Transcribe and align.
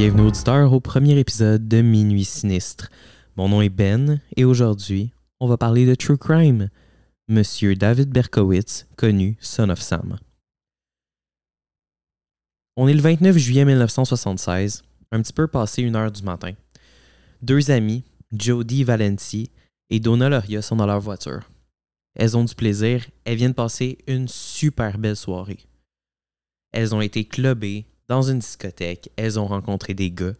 Bienvenue 0.00 0.28
auditeur 0.28 0.72
au 0.72 0.80
premier 0.80 1.18
épisode 1.18 1.68
de 1.68 1.82
Minuit 1.82 2.24
Sinistre. 2.24 2.88
Mon 3.36 3.50
nom 3.50 3.60
est 3.60 3.68
Ben 3.68 4.18
et 4.34 4.46
aujourd'hui, 4.46 5.12
on 5.40 5.46
va 5.46 5.58
parler 5.58 5.84
de 5.84 5.94
True 5.94 6.16
Crime. 6.16 6.70
Monsieur 7.28 7.76
David 7.76 8.08
Berkowitz, 8.08 8.86
connu 8.96 9.36
Son 9.40 9.68
of 9.68 9.82
Sam. 9.82 10.16
On 12.78 12.88
est 12.88 12.94
le 12.94 13.02
29 13.02 13.36
juillet 13.36 13.66
1976, 13.66 14.84
un 15.12 15.20
petit 15.20 15.34
peu 15.34 15.46
passé 15.46 15.82
une 15.82 15.96
heure 15.96 16.10
du 16.10 16.22
matin. 16.22 16.54
Deux 17.42 17.70
amis, 17.70 18.02
Jody 18.32 18.84
Valenti 18.84 19.50
et 19.90 20.00
Donna 20.00 20.30
Loria, 20.30 20.62
sont 20.62 20.76
dans 20.76 20.86
leur 20.86 21.00
voiture. 21.00 21.42
Elles 22.14 22.38
ont 22.38 22.44
du 22.44 22.54
plaisir, 22.54 23.04
elles 23.26 23.36
viennent 23.36 23.52
passer 23.52 23.98
une 24.06 24.28
super 24.28 24.96
belle 24.96 25.14
soirée. 25.14 25.60
Elles 26.72 26.94
ont 26.94 27.02
été 27.02 27.26
clubées 27.26 27.84
dans 28.10 28.22
une 28.22 28.40
discothèque, 28.40 29.08
elles 29.14 29.38
ont 29.38 29.46
rencontré 29.46 29.94
des 29.94 30.10
gars, 30.10 30.34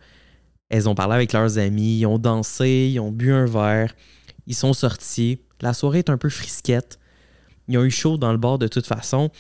elles 0.70 0.88
ont 0.88 0.97
parlé 0.97 1.15
avec 1.15 1.33
leurs 1.33 1.56
amis, 1.56 2.01
ils 2.01 2.06
ont 2.06 2.19
dansé, 2.19 2.91
ils 2.93 2.98
ont 2.98 3.12
bu 3.12 3.33
un 3.33 3.46
verre, 3.46 3.95
ils 4.48 4.56
sont 4.56 4.73
sortis. 4.73 5.38
La 5.60 5.73
soirée 5.73 6.01
est 6.01 6.10
un 6.10 6.19
peu 6.19 6.30
frisquette. 6.30 6.98
Ils 7.69 7.79
ont 7.79 7.84
eu 7.84 7.91
chaud 7.93 8.19
dans 8.19 8.33
le 8.33 8.38
bar 8.38 8.59
de 8.59 8.66
toute 8.66 8.88
façon. 8.88 9.30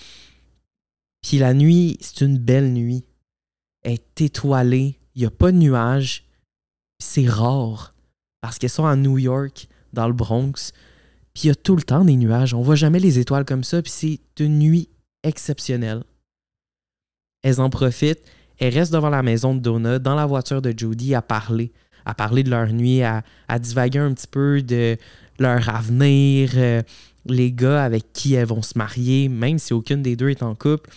Puis 1.22 1.38
la 1.38 1.54
nuit, 1.54 1.98
c'est 2.00 2.20
une 2.20 2.38
belle 2.38 2.72
nuit. 2.72 3.04
Elle 3.82 3.94
est 3.94 4.20
étoilée, 4.20 5.00
il 5.16 5.22
n'y 5.22 5.26
a 5.26 5.30
pas 5.32 5.50
de 5.50 5.56
nuages. 5.56 6.24
C'est 7.02 7.26
rare 7.26 7.94
parce 8.40 8.60
qu'elles 8.60 8.70
sont 8.70 8.86
à 8.86 8.94
New 8.94 9.18
York, 9.18 9.66
dans 9.92 10.06
le 10.06 10.14
Bronx. 10.14 10.70
Puis 11.34 11.44
il 11.44 11.46
y 11.48 11.50
a 11.50 11.56
tout 11.56 11.74
le 11.74 11.82
temps 11.82 12.04
des 12.04 12.14
nuages. 12.14 12.54
On 12.54 12.62
voit 12.62 12.76
jamais 12.76 13.00
les 13.00 13.18
étoiles 13.18 13.44
comme 13.44 13.64
ça. 13.64 13.82
Puis 13.82 13.90
c'est 13.90 14.44
une 14.44 14.60
nuit 14.60 14.88
exceptionnelle. 15.24 16.04
Elles 17.42 17.60
en 17.60 17.70
profitent. 17.70 18.22
Elles 18.58 18.74
restent 18.74 18.92
devant 18.92 19.10
la 19.10 19.22
maison 19.22 19.54
de 19.54 19.60
Donna, 19.60 19.98
dans 19.98 20.14
la 20.14 20.26
voiture 20.26 20.60
de 20.60 20.74
Jody, 20.76 21.14
à 21.14 21.22
parler. 21.22 21.72
À 22.04 22.14
parler 22.14 22.42
de 22.42 22.50
leur 22.50 22.72
nuit, 22.72 23.02
à, 23.02 23.22
à 23.48 23.58
divaguer 23.58 23.98
un 23.98 24.12
petit 24.12 24.26
peu 24.26 24.62
de 24.62 24.96
leur 25.38 25.68
avenir, 25.68 26.50
euh, 26.54 26.82
les 27.26 27.52
gars 27.52 27.84
avec 27.84 28.12
qui 28.12 28.34
elles 28.34 28.46
vont 28.46 28.62
se 28.62 28.76
marier, 28.76 29.28
même 29.28 29.58
si 29.58 29.72
aucune 29.72 30.02
des 30.02 30.16
deux 30.16 30.30
est 30.30 30.42
en 30.42 30.54
couple. 30.54 30.90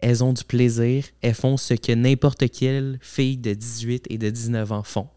Elles 0.00 0.22
ont 0.22 0.32
du 0.32 0.44
plaisir. 0.44 1.04
Elles 1.22 1.34
font 1.34 1.56
ce 1.56 1.74
que 1.74 1.92
n'importe 1.92 2.50
quelle 2.50 2.98
fille 3.00 3.36
de 3.36 3.54
18 3.54 4.06
et 4.10 4.18
de 4.18 4.30
19 4.30 4.72
ans 4.72 4.82
font. 4.82 5.08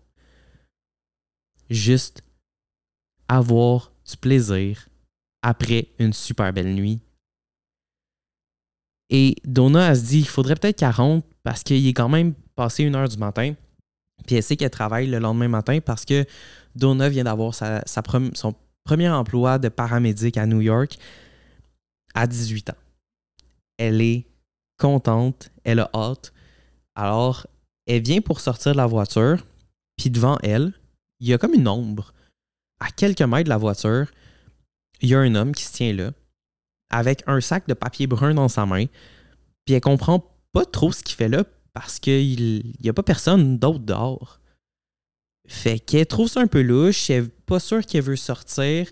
Juste 1.69 2.21
avoir 3.27 3.92
du 4.09 4.16
plaisir 4.17 4.88
après 5.42 5.88
une 5.99 6.14
super 6.14 6.53
belle 6.53 6.73
nuit. 6.73 7.02
Et 9.09 9.36
Donna, 9.45 9.89
elle 9.89 9.97
se 9.97 10.05
dit, 10.05 10.19
il 10.19 10.27
faudrait 10.27 10.55
peut-être 10.55 10.77
qu'elle 10.77 10.91
rentre 10.91 11.27
parce 11.44 11.63
qu'il 11.63 11.86
est 11.88 11.94
quand 11.94 12.09
même 12.09 12.33
passé 12.55 12.83
une 12.83 12.95
heure 12.95 13.08
du 13.08 13.17
matin. 13.17 13.53
Puis 14.25 14.36
elle 14.36 14.44
sait 14.44 14.58
qu'elle 14.58 14.69
travaille 14.69 15.08
le 15.08 15.19
lendemain 15.19 15.47
matin 15.47 15.80
parce 15.80 16.03
que 16.03 16.25
Donna 16.75 17.08
vient 17.08 17.23
d'avoir 17.23 17.53
sa, 17.53 17.83
son 17.86 18.53
premier 18.83 19.09
emploi 19.09 19.59
de 19.59 19.69
paramédic 19.69 20.38
à 20.38 20.45
New 20.45 20.61
York 20.61 20.97
à 22.14 22.27
18 22.27 22.72
ans. 22.72 22.77
Elle 23.77 24.02
est 24.02 24.25
contente, 24.77 25.52
elle 25.64 25.80
a 25.80 25.89
hâte. 25.94 26.33
Alors, 26.95 27.47
elle 27.86 28.02
vient 28.02 28.21
pour 28.21 28.39
sortir 28.39 28.73
de 28.73 28.77
la 28.77 28.88
voiture, 28.88 29.45
puis 29.97 30.09
devant 30.09 30.38
elle, 30.44 30.73
il 31.19 31.27
y 31.27 31.33
a 31.33 31.38
comme 31.38 31.53
une 31.53 31.67
ombre. 31.67 32.14
À 32.80 32.89
quelques 32.89 33.21
mètres 33.21 33.45
de 33.45 33.49
la 33.49 33.58
voiture, 33.58 34.08
il 35.02 35.09
y 35.09 35.16
a 35.16 35.19
un 35.19 35.36
homme 35.36 35.53
qui 35.53 35.64
se 35.64 35.73
tient 35.73 35.94
là, 35.94 36.11
avec 36.89 37.23
un 37.27 37.42
sac 37.42 37.67
de 37.67 37.73
papier 37.73 38.08
brun 38.08 38.33
dans 38.33 38.49
sa 38.49 38.65
main, 38.65 38.86
puis 39.65 39.75
elle 39.75 39.81
comprend 39.81 40.33
pas 40.53 40.65
trop 40.65 40.92
ce 40.92 41.03
qu'il 41.03 41.15
fait 41.15 41.30
là 41.30 41.43
parce 41.73 41.99
qu'il 41.99 42.73
n'y 42.81 42.89
a 42.89 42.93
pas 42.93 43.03
personne 43.03 43.58
d'autre 43.59 43.80
dehors. 43.80 44.39
Fait 45.47 45.80
qu'elle 45.80 46.05
trouve 46.05 46.27
ça 46.27 46.42
un 46.42 46.47
peu 46.47 46.61
louche, 46.61 47.09
elle 47.09 47.26
est 47.26 47.45
pas 47.45 47.59
sûre 47.59 47.86
qu'elle 47.86 48.02
veut 48.02 48.15
sortir. 48.15 48.87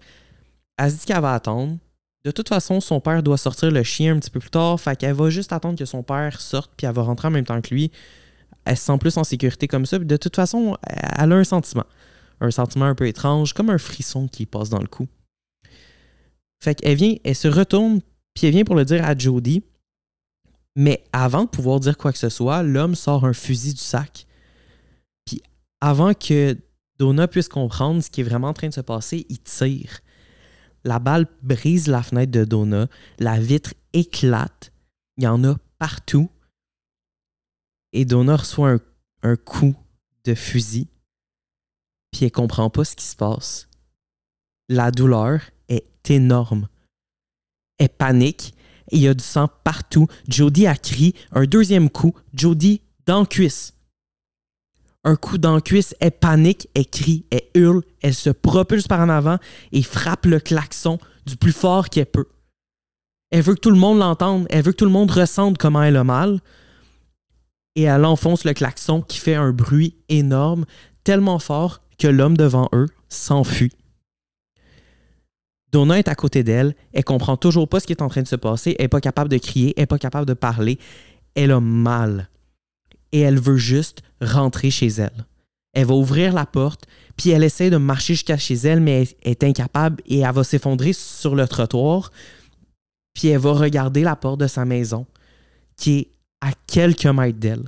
Elle 0.77 0.91
se 0.91 0.97
dit 0.97 1.05
qu'elle 1.05 1.21
va 1.21 1.33
attendre. 1.33 1.77
De 2.23 2.31
toute 2.31 2.49
façon, 2.49 2.81
son 2.81 2.99
père 2.99 3.21
doit 3.21 3.37
sortir 3.37 3.71
le 3.71 3.83
chien 3.83 4.15
un 4.15 4.19
petit 4.19 4.29
peu 4.29 4.39
plus 4.39 4.49
tard, 4.49 4.79
fait 4.79 4.95
qu'elle 4.95 5.13
va 5.13 5.29
juste 5.29 5.53
attendre 5.53 5.77
que 5.77 5.85
son 5.85 6.01
père 6.01 6.41
sorte, 6.41 6.71
puis 6.75 6.87
elle 6.87 6.93
va 6.93 7.03
rentrer 7.03 7.27
en 7.27 7.31
même 7.31 7.45
temps 7.45 7.61
que 7.61 7.73
lui. 7.73 7.91
Elle 8.63 8.77
se 8.77 8.85
sent 8.85 8.97
plus 8.97 9.17
en 9.17 9.23
sécurité 9.23 9.67
comme 9.67 9.85
ça, 9.85 9.99
de 9.99 10.17
toute 10.17 10.35
façon, 10.35 10.77
elle 10.83 11.31
a 11.31 11.35
un 11.35 11.43
sentiment. 11.43 11.85
Un 12.41 12.51
sentiment 12.51 12.85
un 12.85 12.95
peu 12.95 13.07
étrange, 13.07 13.53
comme 13.53 13.69
un 13.69 13.77
frisson 13.77 14.27
qui 14.27 14.45
passe 14.45 14.69
dans 14.69 14.79
le 14.79 14.87
cou. 14.87 15.07
Fait 16.63 16.75
qu'elle 16.75 16.97
vient, 16.97 17.15
elle 17.23 17.35
se 17.35 17.47
retourne, 17.47 18.01
puis 18.33 18.47
elle 18.47 18.53
vient 18.53 18.63
pour 18.63 18.75
le 18.75 18.85
dire 18.85 19.05
à 19.05 19.17
Jody. 19.17 19.63
Mais 20.75 21.03
avant 21.13 21.43
de 21.45 21.49
pouvoir 21.49 21.79
dire 21.79 21.97
quoi 21.97 22.11
que 22.11 22.17
ce 22.17 22.29
soit, 22.29 22.63
l'homme 22.63 22.95
sort 22.95 23.25
un 23.25 23.33
fusil 23.33 23.73
du 23.73 23.81
sac. 23.81 24.27
Puis 25.25 25.41
avant 25.79 26.13
que 26.13 26.57
Donna 26.99 27.27
puisse 27.27 27.47
comprendre 27.47 28.01
ce 28.01 28.09
qui 28.09 28.21
est 28.21 28.25
vraiment 28.25 28.49
en 28.49 28.53
train 28.53 28.69
de 28.69 28.73
se 28.73 28.81
passer, 28.81 29.25
il 29.29 29.39
tire. 29.39 30.01
La 30.83 30.99
balle 30.99 31.27
brise 31.41 31.87
la 31.87 32.03
fenêtre 32.03 32.31
de 32.31 32.45
Donna, 32.45 32.87
la 33.19 33.39
vitre 33.39 33.73
éclate, 33.93 34.71
il 35.17 35.23
y 35.23 35.27
en 35.27 35.43
a 35.43 35.55
partout. 35.79 36.29
Et 37.91 38.05
Donna 38.05 38.35
reçoit 38.35 38.71
un, 38.71 38.79
un 39.23 39.35
coup 39.35 39.75
de 40.25 40.35
fusil, 40.35 40.89
puis 42.11 42.25
elle 42.25 42.31
comprend 42.31 42.69
pas 42.69 42.83
ce 42.83 42.95
qui 42.95 43.05
se 43.05 43.15
passe. 43.15 43.67
La 44.69 44.91
douleur 44.91 45.41
est 45.69 46.09
énorme. 46.09 46.67
Elle 47.77 47.89
panique, 47.89 48.53
il 48.91 49.01
y 49.01 49.07
a 49.07 49.13
du 49.13 49.23
sang 49.23 49.49
partout. 49.63 50.07
Jody 50.27 50.67
a 50.67 50.75
crié 50.75 51.15
un 51.31 51.45
deuxième 51.45 51.89
coup, 51.89 52.13
Jody 52.33 52.81
dans 53.05 53.25
cuisse. 53.25 53.73
Un 55.03 55.15
coup 55.15 55.37
dans 55.37 55.59
cuisse, 55.59 55.95
elle 55.99 56.11
panique, 56.11 56.67
elle 56.73 56.87
crie, 56.87 57.25
elle 57.29 57.43
hurle, 57.53 57.83
elle 58.01 58.15
se 58.15 58.31
propulse 58.31 58.87
par 58.87 59.01
en 59.01 59.09
avant 59.09 59.37
et 59.71 59.83
frappe 59.83 60.25
le 60.25 60.39
klaxon 60.39 60.97
du 61.27 61.37
plus 61.37 61.51
fort 61.51 61.89
qu'elle 61.89 62.07
peut. 62.07 62.27
Elle 63.29 63.43
veut 63.43 63.55
que 63.55 63.59
tout 63.59 63.71
le 63.71 63.77
monde 63.77 63.99
l'entende, 63.99 64.47
elle 64.49 64.63
veut 64.63 64.71
que 64.71 64.77
tout 64.77 64.85
le 64.85 64.91
monde 64.91 65.11
ressente 65.11 65.57
comment 65.57 65.83
elle 65.83 65.97
a 65.97 66.03
mal. 66.03 66.39
Et 67.75 67.83
elle 67.83 68.05
enfonce 68.05 68.45
le 68.45 68.53
klaxon 68.53 69.01
qui 69.01 69.19
fait 69.19 69.35
un 69.35 69.51
bruit 69.51 69.95
énorme, 70.09 70.65
tellement 71.03 71.39
fort 71.39 71.81
que 71.99 72.07
l'homme 72.07 72.37
devant 72.37 72.69
eux 72.73 72.87
s'enfuit. 73.09 73.73
Donna 75.75 75.99
est 75.99 76.07
à 76.07 76.15
côté 76.15 76.41
d'elle, 76.41 76.73
elle 76.93 77.03
comprend 77.03 77.35
toujours 77.35 77.67
pas 77.67 77.81
ce 77.81 77.85
qui 77.85 77.91
est 77.91 78.01
en 78.01 78.07
train 78.07 78.21
de 78.21 78.29
se 78.29 78.37
passer, 78.37 78.77
elle 78.79 78.85
est 78.85 78.87
pas 78.87 79.01
capable 79.01 79.29
de 79.29 79.37
crier, 79.37 79.73
elle 79.75 79.83
est 79.83 79.87
pas 79.87 79.99
capable 79.99 80.25
de 80.25 80.33
parler, 80.33 80.79
elle 81.35 81.51
a 81.51 81.59
mal. 81.59 82.29
Et 83.11 83.19
elle 83.19 83.37
veut 83.37 83.57
juste 83.57 84.01
rentrer 84.21 84.71
chez 84.71 84.87
elle. 84.87 85.25
Elle 85.73 85.87
va 85.87 85.95
ouvrir 85.95 86.31
la 86.31 86.45
porte, 86.45 86.85
puis 87.17 87.31
elle 87.31 87.43
essaie 87.43 87.69
de 87.69 87.75
marcher 87.75 88.13
jusqu'à 88.13 88.37
chez 88.37 88.53
elle, 88.53 88.79
mais 88.79 89.01
elle 89.21 89.31
est 89.31 89.43
incapable 89.43 90.01
et 90.05 90.19
elle 90.19 90.31
va 90.33 90.45
s'effondrer 90.45 90.93
sur 90.93 91.35
le 91.35 91.45
trottoir. 91.45 92.09
Puis 93.13 93.27
elle 93.27 93.39
va 93.39 93.51
regarder 93.51 94.03
la 94.03 94.15
porte 94.15 94.39
de 94.39 94.47
sa 94.47 94.63
maison, 94.63 95.05
qui 95.75 95.97
est 95.97 96.11
à 96.39 96.53
quelques 96.67 97.05
mètres 97.05 97.39
d'elle. 97.39 97.67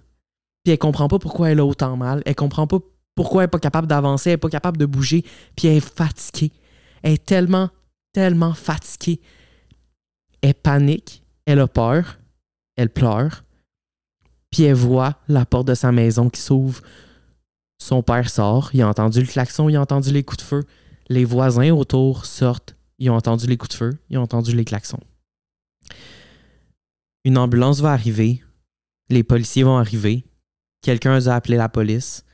Puis 0.64 0.72
elle 0.72 0.78
comprend 0.78 1.10
pas 1.10 1.20
pourquoi 1.20 1.50
elle 1.50 1.60
a 1.60 1.66
autant 1.66 1.98
mal, 1.98 2.24
elle 2.26 2.36
comprend 2.36 2.68
pas 2.68 2.80
pourquoi 3.16 3.44
elle 3.44 3.48
est 3.48 3.52
pas 3.52 3.60
capable 3.60 3.88
d'avancer, 3.88 4.30
elle 4.30 4.36
est 4.36 4.38
pas 4.38 4.48
capable 4.48 4.78
de 4.78 4.86
bouger, 4.86 5.26
puis 5.58 5.68
elle 5.68 5.76
est 5.76 5.94
fatiguée. 5.94 6.54
Elle 7.04 7.16
est 7.16 7.26
tellement 7.26 7.70
tellement 8.18 8.56
fatiguée. 8.56 9.22
Elle 10.42 10.56
panique, 10.56 11.22
elle 11.46 11.60
a 11.60 11.68
peur, 11.68 12.18
elle 12.76 12.90
pleure, 12.90 13.44
puis 14.50 14.64
elle 14.64 14.74
voit 14.74 15.20
la 15.28 15.46
porte 15.46 15.68
de 15.68 15.76
sa 15.76 15.92
maison 15.92 16.28
qui 16.28 16.42
s'ouvre. 16.42 16.82
Son 17.78 18.02
père 18.02 18.28
sort, 18.28 18.72
il 18.74 18.82
a 18.82 18.88
entendu 18.88 19.22
le 19.22 19.28
klaxon, 19.28 19.70
il 19.70 19.76
a 19.76 19.82
entendu 19.82 20.12
les 20.12 20.24
coups 20.24 20.40
de 20.40 20.48
feu. 20.48 20.64
Les 21.10 21.26
voisins 21.26 21.70
autour 21.70 22.26
sortent, 22.26 22.76
ils 22.98 23.12
ont 23.12 23.16
entendu 23.16 23.46
les 23.46 23.56
coups 23.56 23.74
de 23.74 23.78
feu, 23.78 24.00
ils 24.10 24.18
ont 24.18 24.24
entendu 24.24 24.56
les 24.56 24.66
klaxons. 24.66 25.04
Une 27.24 27.38
ambulance 27.38 27.82
va 27.82 27.92
arriver, 27.92 28.44
les 29.10 29.22
policiers 29.22 29.62
vont 29.62 29.78
arriver, 29.78 30.26
quelqu'un 30.82 31.24
a 31.24 31.36
appelé 31.36 31.56
la 31.56 31.70
police. 31.70 32.26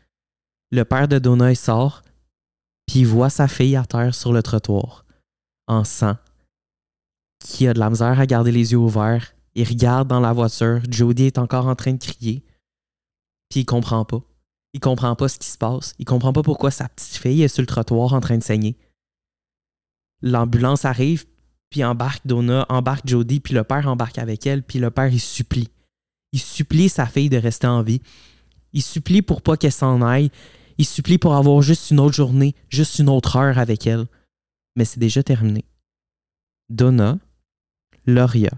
Le 0.72 0.86
père 0.86 1.10
de 1.10 1.20
Donna 1.20 1.54
sort, 1.56 2.04
puis 2.88 3.02
il 3.02 3.08
voit 3.08 3.30
sa 3.30 3.50
fille 3.50 3.76
à 3.76 3.84
terre 3.84 4.16
sur 4.16 4.32
le 4.32 4.42
trottoir 4.42 5.03
en 5.68 5.84
sang, 5.84 6.18
qui 7.40 7.68
a 7.68 7.74
de 7.74 7.80
la 7.80 7.90
misère 7.90 8.20
à 8.20 8.26
garder 8.26 8.52
les 8.52 8.72
yeux 8.72 8.78
ouverts. 8.78 9.34
Il 9.56 9.68
regarde 9.68 10.08
dans 10.08 10.20
la 10.20 10.34
voiture. 10.34 10.82
Jody 10.90 11.26
est 11.26 11.38
encore 11.38 11.68
en 11.68 11.76
train 11.76 11.94
de 11.94 12.04
crier. 12.04 12.44
Puis 13.50 13.62
il 13.62 13.66
comprend 13.66 14.06
pas. 14.06 14.22
Il 14.74 14.80
comprend 14.80 15.16
pas 15.16 15.28
ce 15.28 15.38
qui 15.38 15.48
se 15.48 15.58
passe. 15.58 15.94
Il 16.00 16.06
comprend 16.06 16.34
pas 16.34 16.42
pourquoi 16.42 16.72
sa 16.72 16.90
petite 16.90 17.18
fille 17.18 17.44
est 17.44 17.48
sur 17.48 17.62
le 17.62 17.68
trottoir 17.68 18.14
en 18.14 18.22
train 18.22 18.38
de 18.38 18.44
saigner. 18.44 18.76
L'ambulance 20.22 20.86
arrive, 20.86 21.26
puis 21.70 21.84
embarque 21.84 22.26
Donna, 22.26 22.66
embarque 22.70 23.08
Jody, 23.08 23.40
puis 23.40 23.54
le 23.54 23.64
père 23.64 23.88
embarque 23.88 24.18
avec 24.18 24.48
elle, 24.48 24.64
puis 24.64 24.80
le 24.80 24.90
père 24.90 25.14
il 25.14 25.20
supplie. 25.20 25.70
Il 26.32 26.40
supplie 26.40 26.90
sa 26.90 27.06
fille 27.06 27.30
de 27.30 27.38
rester 27.38 27.68
en 27.68 27.84
vie. 27.84 28.02
Il 28.72 28.82
supplie 28.82 29.22
pour 29.22 29.44
pas 29.44 29.58
qu'elle 29.58 29.72
s'en 29.72 30.02
aille. 30.02 30.32
Il 30.80 30.86
supplie 30.86 31.20
pour 31.20 31.36
avoir 31.36 31.62
juste 31.62 31.92
une 31.92 32.00
autre 32.00 32.16
journée, 32.16 32.56
juste 32.70 32.98
une 32.98 33.10
autre 33.10 33.36
heure 33.36 33.60
avec 33.60 33.86
elle 33.86 34.08
mais 34.76 34.86
c'est 34.86 35.00
déjà 35.00 35.24
terminé. 35.24 35.66
Donna 36.70 37.20
Loria 38.06 38.52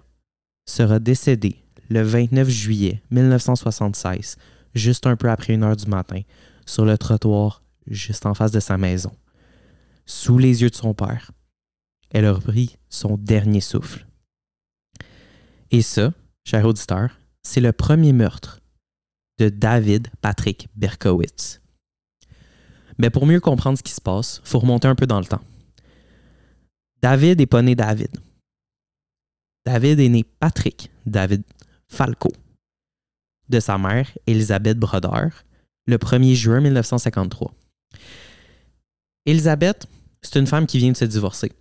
sera 0.66 1.00
décédée 1.00 1.64
le 1.90 2.02
29 2.02 2.50
juillet 2.50 3.02
1976, 3.12 4.38
juste 4.74 5.06
un 5.08 5.16
peu 5.16 5.30
après 5.30 5.54
une 5.54 5.64
heure 5.64 5.76
du 5.76 5.86
matin, 5.88 6.22
sur 6.66 6.86
le 6.86 6.98
trottoir, 6.98 7.64
juste 7.88 8.26
en 8.26 8.34
face 8.34 8.52
de 8.52 8.60
sa 8.60 8.78
maison. 8.78 9.12
Sous 10.06 10.38
les 10.38 10.62
yeux 10.62 10.70
de 10.70 10.76
son 10.76 10.94
père, 10.94 11.32
elle 12.10 12.26
a 12.26 12.34
repris 12.34 12.78
son 12.90 13.18
dernier 13.18 13.62
souffle. 13.62 14.08
Et 15.72 15.82
ça, 15.82 16.14
cher 16.44 16.66
auditeur, 16.66 17.10
c'est 17.44 17.62
le 17.62 17.74
premier 17.74 18.14
meurtre 18.14 18.62
de 19.40 19.50
David 19.50 20.08
Patrick 20.22 20.70
Berkowitz. 20.76 21.62
Mais 22.98 23.10
pour 23.10 23.26
mieux 23.26 23.40
comprendre 23.40 23.78
ce 23.78 23.84
qui 23.84 23.92
se 23.92 24.02
passe, 24.02 24.42
il 24.44 24.50
faut 24.50 24.60
remonter 24.60 24.88
un 24.88 24.96
peu 24.96 25.06
dans 25.06 25.20
le 25.20 25.26
temps. 25.26 25.42
David 27.02 27.40
n'est 27.40 27.46
pas 27.46 27.62
né 27.62 27.76
David. 27.76 28.10
David 29.66 30.00
est 30.00 30.10
né 30.10 30.24
Patrick 30.40 30.92
David 31.06 31.44
Falco 31.88 32.32
de 33.50 33.60
sa 33.60 33.78
mère, 33.78 34.10
Elisabeth 34.26 34.78
Broder, 34.78 35.30
le 35.86 35.98
1er 35.98 36.34
juin 36.34 36.62
1953. 36.62 37.54
Elisabeth, 39.26 39.88
c'est 40.22 40.40
une 40.40 40.48
femme 40.48 40.66
qui 40.66 40.80
vient 40.80 40.92
de 40.92 40.98
se 40.98 41.06
divorcer. 41.06 41.52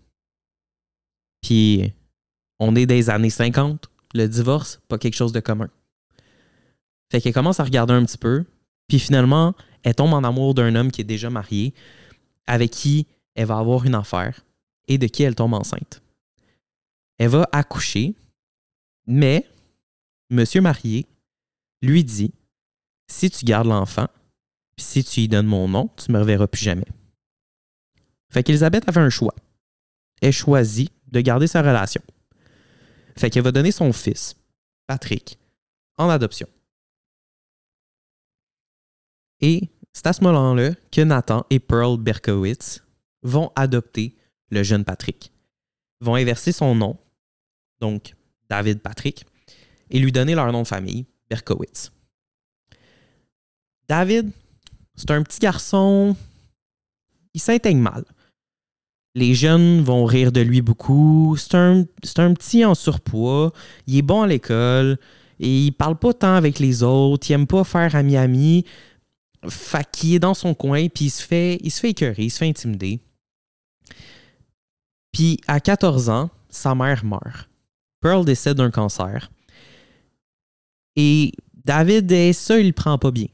Puis, 1.42 1.92
on 2.58 2.74
est 2.76 2.86
des 2.86 3.10
années 3.10 3.30
50, 3.30 3.90
le 4.14 4.26
divorce, 4.28 4.80
pas 4.88 4.98
quelque 4.98 5.16
chose 5.16 5.32
de 5.32 5.40
commun. 5.40 5.68
Fait 7.10 7.20
qu'elle 7.20 7.34
commence 7.34 7.60
à 7.60 7.64
regarder 7.64 7.92
un 7.92 8.04
petit 8.04 8.18
peu, 8.18 8.44
puis 8.88 8.98
finalement, 8.98 9.54
elle 9.82 9.94
tombe 9.94 10.14
en 10.14 10.24
amour 10.24 10.54
d'un 10.54 10.74
homme 10.74 10.90
qui 10.90 11.02
est 11.02 11.04
déjà 11.04 11.28
marié, 11.28 11.74
avec 12.46 12.70
qui 12.70 13.06
elle 13.34 13.46
va 13.46 13.58
avoir 13.58 13.84
une 13.84 13.94
affaire 13.94 14.40
et 14.88 14.98
de 14.98 15.06
qui 15.06 15.22
elle 15.22 15.34
tombe 15.34 15.54
enceinte. 15.54 16.02
Elle 17.18 17.30
va 17.30 17.48
accoucher, 17.52 18.14
mais 19.06 19.48
monsieur 20.30 20.60
marié 20.60 21.06
lui 21.82 22.04
dit 22.04 22.32
Si 23.08 23.30
tu 23.30 23.44
gardes 23.44 23.68
l'enfant, 23.68 24.08
puis 24.76 24.84
si 24.84 25.04
tu 25.04 25.20
lui 25.20 25.28
donnes 25.28 25.46
mon 25.46 25.68
nom, 25.68 25.90
tu 25.96 26.10
ne 26.10 26.16
me 26.16 26.22
reverras 26.22 26.46
plus 26.46 26.62
jamais. 26.62 26.86
Fait 28.30 28.42
qu'Elisabeth 28.42 28.88
a 28.88 28.92
fait 28.92 29.00
un 29.00 29.10
choix. 29.10 29.34
Elle 30.20 30.32
choisit 30.32 30.90
de 31.06 31.20
garder 31.20 31.46
sa 31.46 31.62
relation. 31.62 32.02
Fait 33.16 33.30
qu'elle 33.30 33.44
va 33.44 33.52
donner 33.52 33.70
son 33.70 33.92
fils, 33.92 34.34
Patrick, 34.86 35.38
en 35.96 36.08
adoption. 36.08 36.48
Et 39.40 39.70
c'est 39.92 40.06
à 40.08 40.12
ce 40.12 40.24
moment-là 40.24 40.72
que 40.90 41.02
Nathan 41.02 41.46
et 41.50 41.60
Pearl 41.60 41.98
Berkowitz 41.98 42.82
vont 43.22 43.52
adopter 43.54 44.16
le 44.54 44.62
jeune 44.62 44.84
Patrick. 44.84 45.32
vont 46.00 46.14
inverser 46.14 46.52
son 46.52 46.74
nom, 46.74 46.96
donc 47.80 48.14
David 48.48 48.80
Patrick, 48.80 49.26
et 49.90 49.98
lui 49.98 50.12
donner 50.12 50.34
leur 50.34 50.50
nom 50.52 50.62
de 50.62 50.66
famille, 50.66 51.06
Berkowitz. 51.30 51.92
David, 53.88 54.30
c'est 54.96 55.10
un 55.10 55.22
petit 55.22 55.40
garçon, 55.40 56.16
il 57.34 57.40
s'intègre 57.40 57.80
mal. 57.80 58.04
Les 59.14 59.34
jeunes 59.34 59.82
vont 59.82 60.04
rire 60.04 60.32
de 60.32 60.40
lui 60.40 60.60
beaucoup. 60.60 61.36
C'est 61.38 61.54
un, 61.54 61.84
un, 62.16 62.34
petit 62.34 62.64
en 62.64 62.74
surpoids. 62.74 63.52
Il 63.86 63.96
est 63.96 64.02
bon 64.02 64.22
à 64.22 64.26
l'école. 64.26 64.98
Et 65.38 65.66
il 65.66 65.72
parle 65.72 65.96
pas 65.96 66.12
tant 66.12 66.34
avec 66.34 66.58
les 66.58 66.82
autres. 66.82 67.30
Il 67.30 67.34
aime 67.34 67.46
pas 67.46 67.62
faire 67.62 67.94
ami-ami. 67.94 68.64
Fait 69.48 69.86
qu'il 69.92 70.14
est 70.14 70.18
dans 70.18 70.34
son 70.34 70.54
coin, 70.54 70.88
puis 70.88 71.06
il 71.06 71.10
se 71.10 71.22
fait, 71.22 71.58
il 71.62 71.70
se 71.70 71.80
fait 71.80 71.90
écœurer, 71.90 72.24
il 72.24 72.30
se 72.30 72.38
fait 72.38 72.48
intimider. 72.48 73.00
Puis 75.14 75.38
à 75.46 75.60
14 75.60 76.10
ans, 76.10 76.28
sa 76.50 76.74
mère 76.74 77.04
meurt. 77.04 77.48
Pearl 78.00 78.24
décède 78.24 78.56
d'un 78.56 78.70
cancer. 78.70 79.30
Et 80.96 81.32
David, 81.64 82.32
ça, 82.34 82.58
il 82.58 82.66
le 82.66 82.72
prend 82.72 82.98
pas 82.98 83.12
bien. 83.12 83.28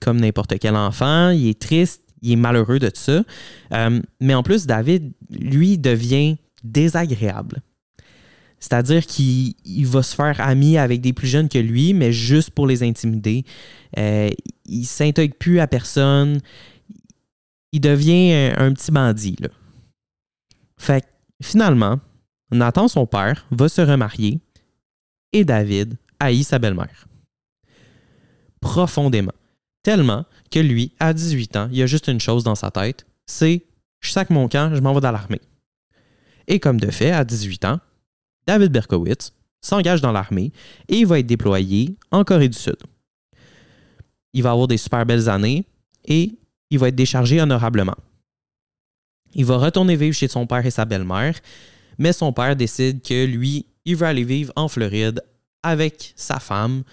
Comme 0.00 0.20
n'importe 0.20 0.58
quel 0.60 0.76
enfant, 0.76 1.30
il 1.30 1.48
est 1.48 1.60
triste, 1.60 2.02
il 2.22 2.32
est 2.32 2.36
malheureux 2.36 2.78
de 2.78 2.90
ça. 2.94 3.24
Euh, 3.72 4.00
mais 4.20 4.34
en 4.34 4.42
plus, 4.42 4.66
David, 4.66 5.12
lui, 5.28 5.76
devient 5.76 6.36
désagréable. 6.62 7.62
C'est-à-dire 8.60 9.04
qu'il 9.06 9.54
va 9.86 10.02
se 10.02 10.14
faire 10.14 10.40
ami 10.40 10.78
avec 10.78 11.00
des 11.00 11.12
plus 11.12 11.28
jeunes 11.28 11.48
que 11.48 11.58
lui, 11.58 11.94
mais 11.94 12.12
juste 12.12 12.50
pour 12.50 12.66
les 12.66 12.82
intimider. 12.84 13.44
Euh, 13.98 14.30
il 14.64 14.84
s'intègre 14.84 15.34
plus 15.34 15.58
à 15.58 15.66
personne. 15.66 16.40
Il 17.72 17.80
devient 17.80 18.52
un, 18.56 18.72
petit 18.72 18.92
bandit. 18.92 19.36
Là. 19.40 19.48
Fait 20.78 21.06
finalement, 21.42 22.00
Nathan, 22.50 22.88
son 22.88 23.06
père, 23.06 23.46
va 23.50 23.68
se 23.68 23.80
remarier 23.80 24.40
et 25.32 25.44
David 25.44 25.96
haït 26.20 26.44
sa 26.44 26.58
belle-mère. 26.58 27.06
Profondément. 28.60 29.32
Tellement 29.82 30.24
que 30.50 30.58
lui, 30.58 30.92
à 30.98 31.12
18 31.12 31.56
ans, 31.56 31.68
il 31.70 31.82
a 31.82 31.86
juste 31.86 32.08
une 32.08 32.20
chose 32.20 32.44
dans 32.44 32.54
sa 32.54 32.70
tête, 32.70 33.06
c'est 33.26 33.64
je 34.00 34.10
sac 34.10 34.30
mon 34.30 34.48
camp, 34.48 34.74
je 34.74 34.80
m'en 34.80 34.94
vais 34.94 35.00
dans 35.00 35.12
l'armée. 35.12 35.40
Et 36.48 36.60
comme 36.60 36.80
de 36.80 36.90
fait, 36.90 37.10
à 37.10 37.24
18 37.24 37.64
ans, 37.64 37.80
David 38.46 38.72
Berkowitz 38.72 39.32
s'engage 39.60 40.00
dans 40.00 40.12
l'armée 40.12 40.52
et 40.88 40.98
il 40.98 41.06
va 41.06 41.18
être 41.18 41.26
déployé 41.26 41.96
en 42.10 42.24
Corée 42.24 42.48
du 42.48 42.58
Sud. 42.58 42.76
Il 44.32 44.42
va 44.42 44.52
avoir 44.52 44.68
des 44.68 44.76
super 44.76 45.04
belles 45.06 45.28
années 45.28 45.64
et 46.04 46.38
il 46.70 46.78
va 46.78 46.88
être 46.88 46.94
déchargé 46.94 47.40
honorablement. 47.40 47.96
Il 49.38 49.44
va 49.44 49.58
retourner 49.58 49.96
vivre 49.96 50.16
chez 50.16 50.28
son 50.28 50.46
père 50.46 50.64
et 50.64 50.70
sa 50.70 50.86
belle-mère, 50.86 51.38
mais 51.98 52.14
son 52.14 52.32
père 52.32 52.56
décide 52.56 53.02
que 53.02 53.26
lui, 53.26 53.66
il 53.84 53.94
veut 53.94 54.06
aller 54.06 54.24
vivre 54.24 54.50
en 54.56 54.66
Floride 54.66 55.22
avec 55.62 56.14
sa 56.16 56.40
femme, 56.40 56.84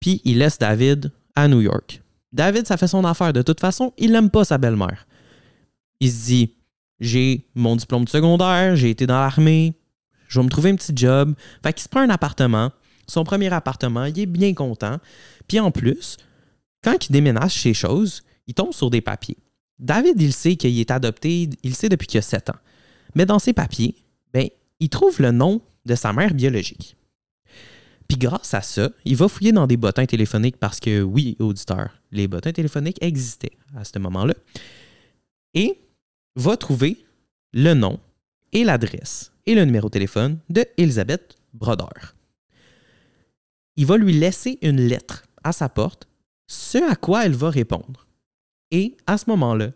puis 0.00 0.22
il 0.24 0.38
laisse 0.38 0.58
David 0.58 1.12
à 1.36 1.48
New 1.48 1.60
York. 1.60 2.00
David, 2.32 2.66
ça 2.66 2.78
fait 2.78 2.88
son 2.88 3.04
affaire. 3.04 3.34
De 3.34 3.42
toute 3.42 3.60
façon, 3.60 3.92
il 3.98 4.12
n'aime 4.12 4.30
pas 4.30 4.44
sa 4.44 4.56
belle-mère. 4.56 5.06
Il 6.00 6.10
se 6.10 6.24
dit 6.24 6.54
J'ai 6.98 7.46
mon 7.54 7.76
diplôme 7.76 8.06
de 8.06 8.08
secondaire, 8.08 8.74
j'ai 8.74 8.88
été 8.88 9.06
dans 9.06 9.20
l'armée, 9.20 9.74
je 10.28 10.40
vais 10.40 10.44
me 10.46 10.50
trouver 10.50 10.70
un 10.70 10.76
petit 10.76 10.92
job. 10.96 11.34
Fait 11.62 11.74
qu'il 11.74 11.82
se 11.82 11.90
prend 11.90 12.00
un 12.00 12.08
appartement, 12.08 12.72
son 13.06 13.22
premier 13.22 13.52
appartement, 13.52 14.06
il 14.06 14.18
est 14.18 14.24
bien 14.24 14.54
content. 14.54 14.96
Puis 15.46 15.60
en 15.60 15.70
plus, 15.70 16.16
quand 16.82 17.06
il 17.06 17.12
déménage 17.12 17.60
ces 17.60 17.74
choses, 17.74 18.22
il 18.46 18.54
tombe 18.54 18.72
sur 18.72 18.88
des 18.88 19.02
papiers. 19.02 19.36
David, 19.78 20.20
il 20.20 20.32
sait 20.32 20.56
qu'il 20.56 20.78
est 20.78 20.90
adopté, 20.90 21.48
il 21.62 21.74
sait 21.74 21.88
depuis 21.88 22.06
qu'il 22.06 22.18
a 22.18 22.22
7 22.22 22.50
ans. 22.50 22.58
Mais 23.14 23.26
dans 23.26 23.38
ses 23.38 23.52
papiers, 23.52 23.94
ben, 24.32 24.48
il 24.80 24.88
trouve 24.88 25.20
le 25.20 25.32
nom 25.32 25.60
de 25.84 25.94
sa 25.94 26.12
mère 26.12 26.34
biologique. 26.34 26.96
Puis 28.08 28.18
grâce 28.18 28.54
à 28.54 28.60
ça, 28.60 28.90
il 29.04 29.16
va 29.16 29.28
fouiller 29.28 29.52
dans 29.52 29.66
des 29.66 29.76
bottins 29.76 30.06
téléphoniques 30.06 30.58
parce 30.58 30.80
que, 30.80 31.02
oui, 31.02 31.36
auditeur, 31.38 32.00
les 32.10 32.28
bottins 32.28 32.52
téléphoniques 32.52 33.02
existaient 33.02 33.56
à 33.76 33.84
ce 33.84 33.98
moment-là. 33.98 34.34
Et 35.54 35.80
va 36.36 36.56
trouver 36.56 37.04
le 37.52 37.74
nom 37.74 38.00
et 38.52 38.64
l'adresse 38.64 39.32
et 39.46 39.54
le 39.54 39.64
numéro 39.64 39.88
de 39.88 39.92
téléphone 39.92 40.38
de 40.48 40.64
Elisabeth 40.76 41.36
Broder. 41.54 42.14
Il 43.76 43.86
va 43.86 43.96
lui 43.96 44.12
laisser 44.12 44.58
une 44.62 44.80
lettre 44.80 45.24
à 45.42 45.52
sa 45.52 45.68
porte, 45.68 46.06
ce 46.46 46.78
à 46.90 46.96
quoi 46.96 47.24
elle 47.24 47.34
va 47.34 47.50
répondre. 47.50 48.06
Et 48.72 48.96
à 49.06 49.18
ce 49.18 49.28
moment-là, 49.28 49.70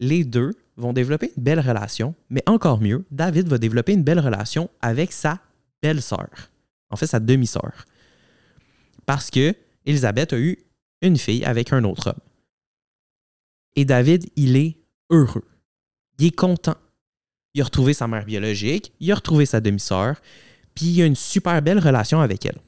les 0.00 0.24
deux 0.24 0.52
vont 0.76 0.92
développer 0.92 1.32
une 1.36 1.42
belle 1.42 1.60
relation, 1.60 2.14
mais 2.30 2.42
encore 2.46 2.80
mieux, 2.80 3.04
David 3.10 3.48
va 3.48 3.58
développer 3.58 3.92
une 3.92 4.02
belle 4.02 4.20
relation 4.20 4.70
avec 4.80 5.12
sa 5.12 5.40
belle-sœur, 5.82 6.30
en 6.90 6.96
fait 6.96 7.06
sa 7.06 7.20
demi-sœur. 7.20 7.84
Parce 9.04 9.30
que 9.30 9.54
Elisabeth 9.84 10.32
a 10.32 10.38
eu 10.38 10.58
une 11.02 11.18
fille 11.18 11.44
avec 11.44 11.72
un 11.72 11.84
autre 11.84 12.08
homme. 12.08 12.20
Et 13.76 13.84
David, 13.84 14.28
il 14.36 14.56
est 14.56 14.78
heureux. 15.10 15.44
Il 16.18 16.26
est 16.26 16.36
content. 16.36 16.76
Il 17.54 17.60
a 17.60 17.64
retrouvé 17.64 17.92
sa 17.92 18.08
mère 18.08 18.24
biologique, 18.24 18.92
il 19.00 19.12
a 19.12 19.16
retrouvé 19.16 19.44
sa 19.44 19.60
demi-sœur, 19.60 20.20
puis 20.74 20.86
il 20.86 21.02
a 21.02 21.06
une 21.06 21.16
super 21.16 21.60
belle 21.60 21.78
relation 21.78 22.20
avec 22.20 22.46
elle. 22.46 22.58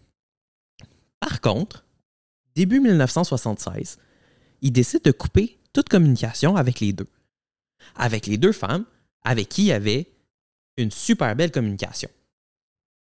Par 1.18 1.40
contre, 1.40 1.84
début 2.54 2.80
1976, 2.80 3.98
il 4.62 4.72
décide 4.72 5.02
de 5.02 5.12
couper 5.12 5.58
toute 5.72 5.88
communication 5.88 6.56
avec 6.56 6.80
les 6.80 6.92
deux. 6.92 7.08
Avec 7.94 8.26
les 8.26 8.38
deux 8.38 8.52
femmes 8.52 8.84
avec 9.22 9.48
qui 9.48 9.66
il 9.66 9.72
avait 9.72 10.10
une 10.76 10.90
super 10.90 11.34
belle 11.36 11.50
communication. 11.50 12.10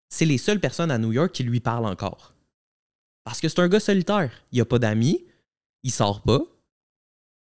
C'est 0.08 0.24
les 0.24 0.38
seules 0.38 0.60
personnes 0.60 0.90
à 0.90 0.98
New 0.98 1.12
York 1.12 1.32
qui 1.32 1.44
lui 1.44 1.60
parlent 1.60 1.86
encore. 1.86 2.34
Parce 3.24 3.40
que 3.40 3.48
c'est 3.48 3.60
un 3.60 3.68
gars 3.68 3.80
solitaire. 3.80 4.32
Il 4.52 4.58
n'a 4.58 4.64
pas 4.64 4.78
d'amis, 4.78 5.24
il 5.82 5.92
sort 5.92 6.22
pas, 6.22 6.40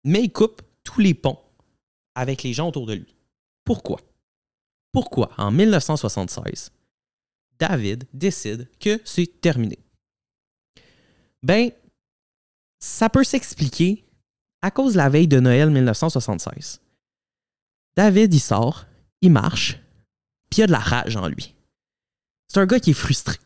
mais 0.03 0.23
il 0.23 0.31
coupe 0.31 0.61
tous 0.83 1.01
les 1.01 1.13
ponts 1.13 1.39
avec 2.15 2.43
les 2.43 2.53
gens 2.53 2.69
autour 2.69 2.85
de 2.85 2.93
lui. 2.93 3.15
Pourquoi? 3.63 3.99
Pourquoi, 4.91 5.31
en 5.37 5.51
1976, 5.51 6.71
David 7.57 8.03
décide 8.13 8.69
que 8.79 8.99
c'est 9.05 9.41
terminé? 9.41 9.79
Ben, 11.41 11.71
ça 12.81 13.09
peut 13.09 13.23
s'expliquer 13.23 14.03
à 14.61 14.71
cause 14.71 14.93
de 14.93 14.97
la 14.97 15.09
veille 15.09 15.27
de 15.27 15.39
Noël 15.39 15.69
1976. 15.69 16.81
David, 17.95 18.33
il 18.33 18.39
sort, 18.39 18.85
il 19.21 19.31
marche, 19.31 19.79
puis 20.49 20.59
il 20.59 20.63
a 20.63 20.67
de 20.67 20.71
la 20.71 20.79
rage 20.79 21.15
en 21.15 21.27
lui. 21.27 21.55
C'est 22.47 22.59
un 22.59 22.65
gars 22.65 22.79
qui 22.79 22.91
est 22.91 22.93
frustré. 22.93 23.37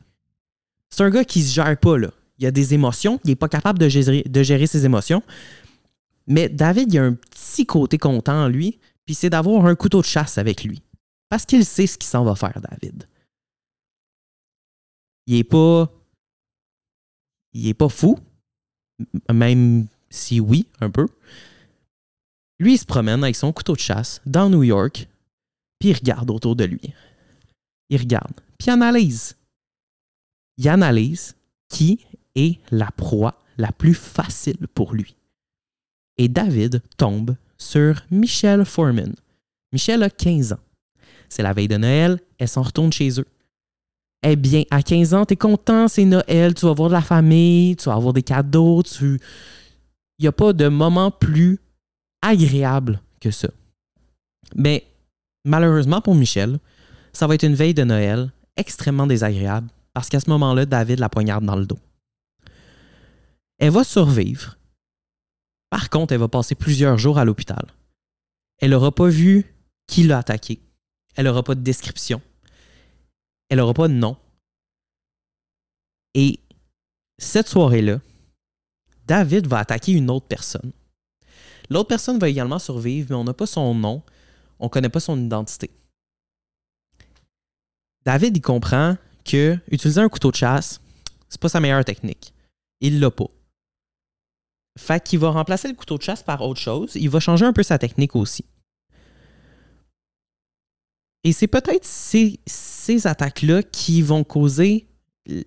C'est 0.90 1.04
un 1.04 1.10
gars 1.10 1.26
qui 1.26 1.44
se 1.44 1.54
gère 1.54 1.78
pas, 1.78 1.98
là. 1.98 2.12
il 2.38 2.46
a 2.46 2.52
des 2.52 2.74
émotions, 2.74 3.20
il 3.24 3.30
n'est 3.30 3.36
pas 3.36 3.50
capable 3.50 3.80
de 3.80 3.90
gérer, 3.90 4.68
ses 4.68 4.86
émotions. 4.86 5.22
Mais 6.28 6.50
David, 6.50 6.94
il 6.94 7.00
a 7.00 7.04
un 7.04 7.14
petit 7.14 7.66
côté 7.66 7.98
content 7.98 8.46
en 8.46 8.48
lui, 8.48 8.80
puis 9.06 9.14
c'est 9.14 9.30
d'avoir 9.30 9.66
un 9.66 9.76
couteau 9.76 10.02
de 10.02 10.06
chasse 10.06 10.38
avec 10.38 10.64
lui. 10.64 10.82
Parce 11.30 11.46
qu'il 11.46 11.66
sait 11.66 11.88
ce 11.88 11.98
qu'il 11.98 12.08
s'en 12.08 12.24
va 12.24 12.36
faire, 12.36 12.60
David. 12.62 13.08
Il 15.28 15.36
est 15.36 15.44
pas. 15.44 15.92
Il 17.54 17.68
est 17.68 17.74
pas 17.74 17.90
fou, 17.90 18.20
même 19.32 19.88
si 20.10 20.40
oui, 20.40 20.68
un 20.82 20.90
peu. 20.90 21.08
Lui, 22.60 22.78
se 22.78 22.86
promène 22.86 23.24
avec 23.24 23.36
son 23.36 23.52
couteau 23.52 23.74
de 23.74 23.80
chasse 23.80 24.22
dans 24.26 24.50
New 24.50 24.64
York, 24.64 25.08
puis 25.80 25.90
il 25.90 25.94
regarde 25.96 26.32
autour 26.32 26.56
de 26.56 26.64
lui. 26.64 26.94
Il 27.90 28.00
regarde, 28.00 28.34
puis 28.58 28.68
il 28.68 28.72
analyse. 28.72 29.36
Il 30.58 30.70
analyse 30.70 31.36
qui 31.70 32.00
est 32.36 32.60
la 32.72 32.90
proie 32.92 33.42
la 33.58 33.72
plus 33.72 33.94
facile 33.94 34.68
pour 34.74 34.94
lui. 34.94 35.16
Et 36.18 36.30
David 36.30 36.82
tombe 36.98 37.36
sur 37.58 38.02
Michelle 38.10 38.66
Foreman. 38.66 39.14
Michelle 39.74 40.04
a 40.04 40.10
15 40.10 40.54
ans. 40.54 40.60
C'est 41.28 41.44
la 41.44 41.54
veille 41.54 41.68
de 41.68 41.78
Noël, 41.78 42.20
elle 42.38 42.48
s'en 42.48 42.62
retourne 42.62 42.94
chez 42.94 43.20
eux. 43.20 43.28
Eh 44.28 44.36
bien, 44.36 44.64
à 44.72 44.82
15 44.82 45.14
ans, 45.14 45.24
t'es 45.24 45.36
content, 45.36 45.88
c'est 45.88 46.04
Noël, 46.04 46.56
tu 46.56 46.66
vas 46.66 46.74
voir 46.74 46.90
de 46.90 46.96
la 46.96 47.02
famille, 47.02 47.76
tu 47.76 47.86
vas 47.86 47.94
avoir 47.94 48.12
des 48.12 48.24
cadeaux, 48.24 48.82
tu... 48.82 49.20
Il 50.18 50.24
n'y 50.24 50.28
a 50.28 50.32
pas 50.32 50.52
de 50.52 50.68
moment 50.68 51.12
plus 51.12 51.60
agréable 52.24 53.02
que 53.22 53.30
ça. 53.30 53.50
Mais 54.56 54.88
malheureusement 55.44 56.02
pour 56.02 56.16
Michel, 56.16 56.58
ça 57.14 57.28
va 57.28 57.36
être 57.36 57.44
une 57.44 57.54
veille 57.54 57.76
de 57.76 57.84
Noël 57.84 58.32
extrêmement 58.58 59.06
désagréable 59.06 59.68
parce 59.94 60.10
qu'à 60.10 60.20
ce 60.20 60.30
moment-là, 60.32 60.66
David 60.66 61.00
la 61.00 61.10
poignarde 61.10 61.46
dans 61.46 61.56
le 61.56 61.68
dos. 61.68 61.80
Elle 63.60 63.72
va 63.72 63.84
survivre. 63.84 64.58
Par 65.70 65.90
contre, 65.90 66.14
elle 66.14 66.20
va 66.20 66.30
passer 66.30 66.56
plusieurs 66.56 66.98
jours 66.98 67.20
à 67.20 67.26
l'hôpital. 67.26 67.66
Elle 68.60 68.72
n'aura 68.72 68.92
pas 68.92 69.08
vu 69.08 69.46
qui 69.86 70.04
l'a 70.04 70.18
attaqué. 70.18 70.60
Elle 71.16 71.26
n'aura 71.26 71.44
pas 71.44 71.56
de 71.56 71.62
description. 71.62 72.22
Elle 73.50 73.58
n'aura 73.58 73.74
pas 73.74 73.88
de 73.88 73.94
nom. 73.94 74.18
Et 76.14 76.40
cette 77.18 77.48
soirée-là, 77.48 78.00
David 79.06 79.48
va 79.48 79.60
attaquer 79.60 79.92
une 79.92 80.10
autre 80.10 80.28
personne. 80.28 80.72
L'autre 81.70 81.90
personne 81.90 82.20
va 82.20 82.30
également 82.30 82.60
survivre, 82.60 83.08
mais 83.10 83.16
on 83.16 83.24
n'a 83.24 83.34
pas 83.34 83.46
son 83.46 83.74
nom, 83.74 84.04
on 84.60 84.66
ne 84.66 84.70
connaît 84.70 84.90
pas 84.90 85.00
son 85.00 85.20
identité. 85.20 85.72
David, 88.06 88.38
il 88.38 88.42
comprend 88.42 88.98
que 89.24 89.58
utiliser 89.72 90.00
un 90.00 90.10
couteau 90.10 90.32
de 90.32 90.36
chasse, 90.36 90.80
c'est 91.28 91.42
pas 91.42 91.50
sa 91.50 91.60
meilleure 91.60 91.84
technique. 91.84 92.34
Il 92.82 93.00
l'a 93.00 93.10
pas. 93.10 93.30
Fait 94.78 95.04
qu'il 95.04 95.20
va 95.20 95.32
remplacer 95.32 95.68
le 95.68 95.74
couteau 95.74 95.98
de 95.98 96.04
chasse 96.04 96.22
par 96.22 96.42
autre 96.42 96.60
chose. 96.60 96.96
Il 96.96 97.10
va 97.10 97.20
changer 97.20 97.46
un 97.46 97.54
peu 97.54 97.64
sa 97.64 97.80
technique 97.80 98.16
aussi. 98.16 98.46
Et 101.26 101.34
c'est 101.34 101.48
peut-être 101.48 101.84
ces, 101.84 102.40
attaques-là 103.06 103.64
qui 103.64 104.02
vont 104.02 104.24
causer 104.24 104.88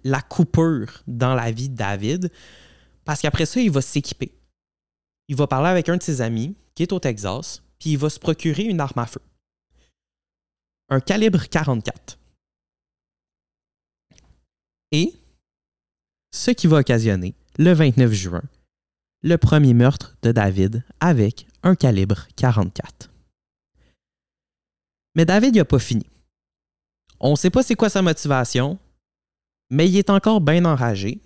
la 0.04 0.20
coupure 0.20 1.02
dans 1.06 1.34
la 1.34 1.50
vie 1.50 1.70
de 1.70 1.76
David, 1.76 2.30
parce 3.06 3.22
qu'après 3.22 3.46
ça, 3.46 3.60
il 3.60 3.70
va 3.70 3.80
s'équiper 3.80 4.38
il 5.28 5.36
va 5.36 5.46
parler 5.46 5.68
avec 5.68 5.88
un 5.88 5.96
de 5.96 6.02
ses 6.02 6.20
amis 6.20 6.56
qui 6.74 6.82
est 6.82 6.92
au 6.92 6.98
Texas, 6.98 7.62
puis 7.78 7.90
il 7.90 7.98
va 7.98 8.10
se 8.10 8.18
procurer 8.18 8.64
une 8.64 8.80
arme 8.80 8.98
à 8.98 9.06
feu. 9.06 9.20
Un 10.88 11.00
calibre 11.00 11.44
44. 11.48 12.18
Et 14.92 15.12
ce 16.32 16.50
qui 16.50 16.66
va 16.66 16.78
occasionner, 16.78 17.34
le 17.58 17.72
29 17.72 18.12
juin, 18.12 18.42
le 19.22 19.36
premier 19.36 19.74
meurtre 19.74 20.16
de 20.22 20.32
David 20.32 20.82
avec 21.00 21.46
un 21.62 21.74
calibre 21.74 22.26
44. 22.36 23.10
Mais 25.18 25.24
David 25.24 25.56
n'a 25.56 25.64
pas 25.64 25.80
fini. 25.80 26.06
On 27.18 27.32
ne 27.32 27.36
sait 27.36 27.50
pas 27.50 27.64
c'est 27.64 27.74
quoi 27.74 27.88
sa 27.88 28.02
motivation, 28.02 28.78
mais 29.68 29.88
il 29.88 29.96
est 29.96 30.10
encore 30.10 30.40
bien 30.40 30.64
enragé, 30.64 31.20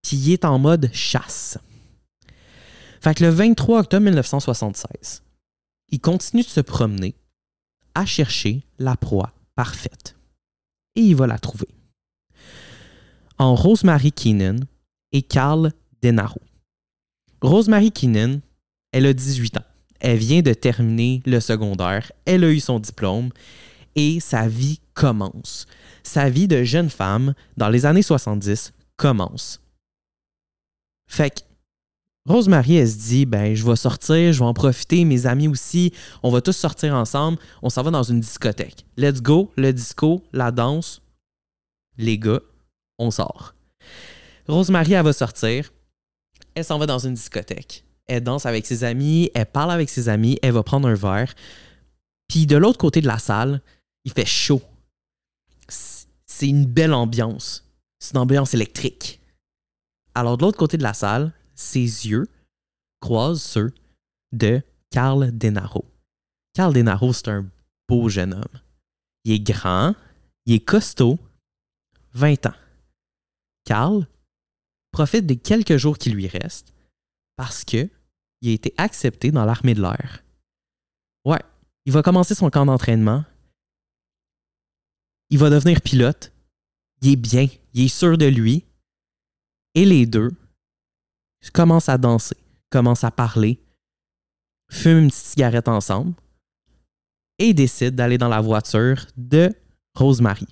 puis 0.00 0.16
il 0.16 0.32
est 0.32 0.46
en 0.46 0.58
mode 0.58 0.88
chasse. 0.94 1.58
Fait 3.02 3.12
que 3.12 3.24
le 3.24 3.28
23 3.28 3.80
octobre 3.80 4.04
1976, 4.04 5.22
il 5.90 6.00
continue 6.00 6.42
de 6.42 6.48
se 6.48 6.62
promener 6.62 7.14
à 7.94 8.06
chercher 8.06 8.62
la 8.78 8.96
proie 8.96 9.34
parfaite. 9.54 10.16
Et 10.96 11.02
il 11.02 11.14
va 11.14 11.26
la 11.26 11.38
trouver. 11.38 11.68
En 13.36 13.54
Rosemary 13.54 14.12
Keenan 14.12 14.60
et 15.12 15.20
Carl 15.20 15.74
Denaro. 16.00 16.40
Rosemary 17.42 17.92
Keenan, 17.92 18.40
elle 18.92 19.04
a 19.04 19.12
18 19.12 19.58
ans. 19.58 19.67
Elle 20.00 20.18
vient 20.18 20.42
de 20.42 20.52
terminer 20.52 21.22
le 21.26 21.40
secondaire. 21.40 22.10
Elle 22.24 22.44
a 22.44 22.50
eu 22.50 22.60
son 22.60 22.78
diplôme 22.78 23.30
et 23.96 24.20
sa 24.20 24.46
vie 24.46 24.80
commence. 24.94 25.66
Sa 26.02 26.30
vie 26.30 26.48
de 26.48 26.62
jeune 26.62 26.90
femme 26.90 27.34
dans 27.56 27.68
les 27.68 27.84
années 27.84 28.02
70 28.02 28.72
commence. 28.96 29.60
Fait 31.08 31.30
que 31.30 31.40
Rosemary, 32.28 32.76
elle 32.76 32.88
se 32.88 32.98
dit, 32.98 33.24
ben, 33.24 33.54
je 33.54 33.64
vais 33.64 33.74
sortir, 33.74 34.34
je 34.34 34.38
vais 34.38 34.44
en 34.44 34.52
profiter, 34.52 35.06
mes 35.06 35.24
amis 35.24 35.48
aussi, 35.48 35.94
on 36.22 36.30
va 36.30 36.42
tous 36.42 36.52
sortir 36.52 36.94
ensemble, 36.94 37.38
on 37.62 37.70
s'en 37.70 37.82
va 37.82 37.90
dans 37.90 38.02
une 38.02 38.20
discothèque. 38.20 38.84
Let's 38.98 39.22
go, 39.22 39.50
le 39.56 39.72
disco, 39.72 40.22
la 40.34 40.50
danse, 40.50 41.00
les 41.96 42.18
gars, 42.18 42.42
on 42.98 43.10
sort. 43.10 43.54
Rosemary, 44.46 44.92
elle 44.92 45.04
va 45.04 45.14
sortir, 45.14 45.72
elle 46.54 46.64
s'en 46.64 46.78
va 46.78 46.84
dans 46.84 46.98
une 46.98 47.14
discothèque. 47.14 47.84
Elle 48.08 48.24
danse 48.24 48.46
avec 48.46 48.66
ses 48.66 48.84
amis, 48.84 49.30
elle 49.34 49.46
parle 49.46 49.70
avec 49.70 49.88
ses 49.90 50.08
amis, 50.08 50.38
elle 50.42 50.52
va 50.52 50.62
prendre 50.62 50.88
un 50.88 50.94
verre. 50.94 51.34
Puis 52.26 52.46
de 52.46 52.56
l'autre 52.56 52.78
côté 52.78 53.00
de 53.00 53.06
la 53.06 53.18
salle, 53.18 53.62
il 54.04 54.12
fait 54.12 54.26
chaud. 54.26 54.62
C'est 55.68 56.48
une 56.48 56.66
belle 56.66 56.94
ambiance. 56.94 57.64
C'est 57.98 58.14
une 58.14 58.20
ambiance 58.20 58.54
électrique. 58.54 59.20
Alors 60.14 60.36
de 60.36 60.42
l'autre 60.42 60.58
côté 60.58 60.76
de 60.76 60.82
la 60.82 60.94
salle, 60.94 61.32
ses 61.54 61.80
yeux 61.80 62.28
croisent 63.00 63.42
ceux 63.42 63.72
de 64.32 64.62
Carl 64.90 65.36
Denaro. 65.36 65.84
Carl 66.54 66.72
Denaro, 66.72 67.12
c'est 67.12 67.28
un 67.28 67.46
beau 67.88 68.08
jeune 68.08 68.34
homme. 68.34 68.60
Il 69.24 69.32
est 69.32 69.40
grand, 69.40 69.94
il 70.46 70.54
est 70.54 70.64
costaud, 70.64 71.18
20 72.14 72.46
ans. 72.46 72.54
Carl 73.64 74.06
profite 74.92 75.26
des 75.26 75.36
quelques 75.36 75.76
jours 75.76 75.98
qui 75.98 76.10
lui 76.10 76.26
restent 76.26 76.72
parce 77.36 77.64
que 77.64 77.88
il 78.40 78.50
a 78.50 78.52
été 78.52 78.74
accepté 78.76 79.30
dans 79.30 79.44
l'armée 79.44 79.74
de 79.74 79.82
l'air. 79.82 80.24
Ouais, 81.24 81.42
il 81.84 81.92
va 81.92 82.02
commencer 82.02 82.34
son 82.34 82.50
camp 82.50 82.66
d'entraînement. 82.66 83.24
Il 85.30 85.38
va 85.38 85.50
devenir 85.50 85.80
pilote. 85.80 86.32
Il 87.02 87.12
est 87.12 87.16
bien, 87.16 87.48
il 87.74 87.84
est 87.84 87.88
sûr 87.88 88.16
de 88.18 88.26
lui. 88.26 88.64
Et 89.74 89.84
les 89.84 90.06
deux 90.06 90.30
commence 91.52 91.88
à 91.88 91.98
danser, 91.98 92.36
commence 92.70 93.04
à 93.04 93.10
parler, 93.10 93.60
fume 94.70 95.04
une 95.04 95.10
cigarette 95.10 95.68
ensemble 95.68 96.14
et 97.38 97.54
décide 97.54 97.94
d'aller 97.94 98.18
dans 98.18 98.28
la 98.28 98.40
voiture 98.40 99.06
de 99.16 99.54
Rosemary. 99.94 100.46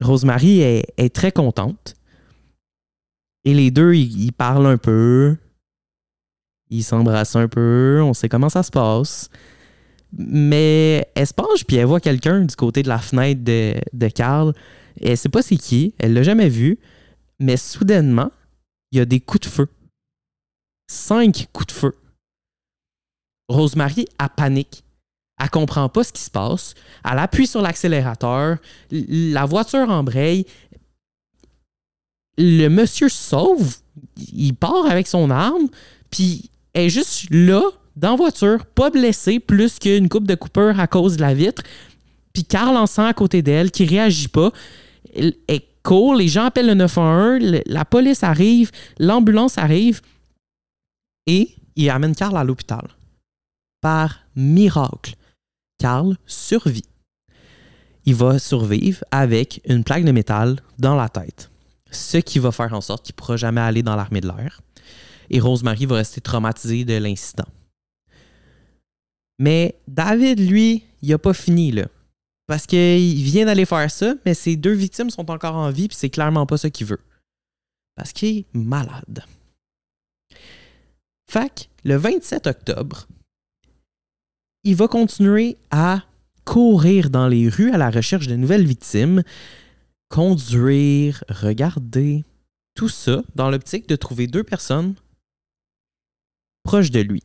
Rosemary 0.00 0.60
est, 0.60 1.14
très 1.14 1.32
contente. 1.32 1.96
Et 3.48 3.54
les 3.54 3.70
deux, 3.70 3.94
ils, 3.94 4.30
parlent 4.30 4.66
un 4.66 4.76
peu. 4.76 5.34
Ils 6.68 6.84
s'embrassent 6.84 7.34
un 7.34 7.48
peu. 7.48 7.98
On 8.02 8.12
sait 8.12 8.28
comment 8.28 8.50
ça 8.50 8.62
se 8.62 8.70
passe. 8.70 9.30
Mais 10.12 11.08
elle 11.14 11.26
se 11.26 11.32
penche 11.32 11.64
puis 11.64 11.76
elle 11.76 11.86
voit 11.86 11.98
quelqu'un 11.98 12.42
du 12.42 12.54
côté 12.56 12.82
de 12.82 12.88
la 12.88 12.98
fenêtre 12.98 13.42
de, 13.42 13.72
de 13.94 14.08
Carl. 14.08 14.52
Elle 15.00 15.16
sait 15.16 15.30
pas 15.30 15.40
c'est 15.40 15.56
qui. 15.56 15.94
Elle 15.96 16.12
l'a 16.12 16.22
jamais 16.22 16.50
vu. 16.50 16.78
Mais 17.38 17.56
soudainement, 17.56 18.30
il 18.92 18.98
y 18.98 19.00
a 19.00 19.06
des 19.06 19.18
coups 19.18 19.48
de 19.48 19.50
feu. 19.50 19.68
Cinq 20.86 21.48
coups 21.50 21.68
de 21.68 21.72
feu. 21.72 21.94
Rosemary 23.48 24.08
a 24.18 24.28
panique. 24.28 24.84
Elle 25.40 25.48
comprend 25.48 25.88
pas 25.88 26.04
ce 26.04 26.12
qui 26.12 26.20
se 26.20 26.30
passe. 26.30 26.74
Elle 27.02 27.18
appuie 27.18 27.46
sur 27.46 27.62
l'accélérateur. 27.62 28.58
La 28.90 29.46
voiture 29.46 29.88
embraye. 29.88 30.44
Le 32.38 32.68
monsieur 32.68 33.08
sauve. 33.08 33.76
Il 34.32 34.54
part 34.54 34.86
avec 34.86 35.06
son 35.06 35.30
arme. 35.30 35.68
Puis 36.10 36.50
est 36.72 36.88
juste 36.88 37.26
là, 37.30 37.62
dans 37.96 38.12
la 38.12 38.16
voiture, 38.16 38.64
pas 38.64 38.88
blessée, 38.88 39.40
plus 39.40 39.78
qu'une 39.78 40.08
coupe 40.08 40.26
de 40.26 40.34
coupeur 40.34 40.80
à 40.80 40.86
cause 40.86 41.16
de 41.16 41.20
la 41.20 41.34
vitre. 41.34 41.62
Puis 42.32 42.44
Carl 42.44 42.76
en 42.76 42.86
sent 42.86 43.02
à 43.02 43.12
côté 43.12 43.42
d'elle, 43.42 43.70
qui 43.70 43.84
réagit 43.84 44.28
pas. 44.28 44.52
Elle 45.14 45.34
est 45.48 45.68
les 46.16 46.28
gens 46.28 46.44
appellent 46.44 46.66
le 46.66 46.74
911, 46.74 47.62
la 47.66 47.84
police 47.84 48.22
arrive, 48.22 48.70
l'ambulance 48.98 49.58
arrive 49.58 50.00
et 51.26 51.54
il 51.76 51.90
amène 51.90 52.14
Carl 52.14 52.36
à 52.36 52.44
l'hôpital. 52.44 52.86
Par 53.80 54.20
miracle, 54.34 55.14
Carl 55.78 56.16
survit. 56.26 56.84
il 58.04 58.14
va 58.14 58.38
survivre 58.38 59.04
avec 59.10 59.60
une 59.66 59.84
plaque 59.84 60.04
de 60.04 60.12
métal 60.12 60.56
dans 60.78 60.96
la 60.96 61.08
tête. 61.08 61.50
Ce 61.90 62.18
qui 62.18 62.38
va 62.38 62.52
faire 62.52 62.72
en 62.74 62.80
sorte 62.80 63.04
qu'il 63.04 63.14
ne 63.14 63.16
pourra 63.16 63.36
jamais 63.36 63.60
aller 63.60 63.82
dans 63.82 63.96
l'armée 63.96 64.20
de 64.20 64.28
l'air. 64.28 64.60
Et 65.30 65.40
Rosemary 65.40 65.86
va 65.86 65.96
rester 65.96 66.20
traumatisée 66.20 66.84
de 66.84 66.94
l'incident. 66.94 67.48
Mais 69.38 69.78
David, 69.86 70.40
lui, 70.40 70.84
il 71.02 71.10
n'a 71.10 71.18
pas 71.18 71.34
fini, 71.34 71.70
là. 71.70 71.86
Parce 72.46 72.66
qu'il 72.66 73.22
vient 73.22 73.44
d'aller 73.44 73.66
faire 73.66 73.90
ça, 73.90 74.14
mais 74.24 74.34
ses 74.34 74.56
deux 74.56 74.72
victimes 74.72 75.10
sont 75.10 75.30
encore 75.30 75.54
en 75.54 75.70
vie, 75.70 75.88
puis 75.88 75.96
c'est 75.96 76.08
clairement 76.08 76.46
pas 76.46 76.56
ça 76.56 76.70
qu'il 76.70 76.86
veut. 76.86 77.00
Parce 77.94 78.12
qu'il 78.12 78.38
est 78.38 78.46
malade. 78.54 79.24
Fac, 81.30 81.68
le 81.84 81.96
27 81.96 82.46
octobre, 82.46 83.06
il 84.64 84.76
va 84.76 84.88
continuer 84.88 85.58
à 85.70 86.02
courir 86.44 87.10
dans 87.10 87.28
les 87.28 87.48
rues 87.50 87.70
à 87.70 87.76
la 87.76 87.90
recherche 87.90 88.26
de 88.26 88.36
nouvelles 88.36 88.66
victimes, 88.66 89.22
conduire, 90.08 91.22
regarder, 91.28 92.24
tout 92.74 92.88
ça 92.88 93.22
dans 93.34 93.50
l'optique 93.50 93.88
de 93.88 93.96
trouver 93.96 94.26
deux 94.26 94.44
personnes 94.44 94.94
proches 96.62 96.90
de 96.90 97.00
lui. 97.00 97.22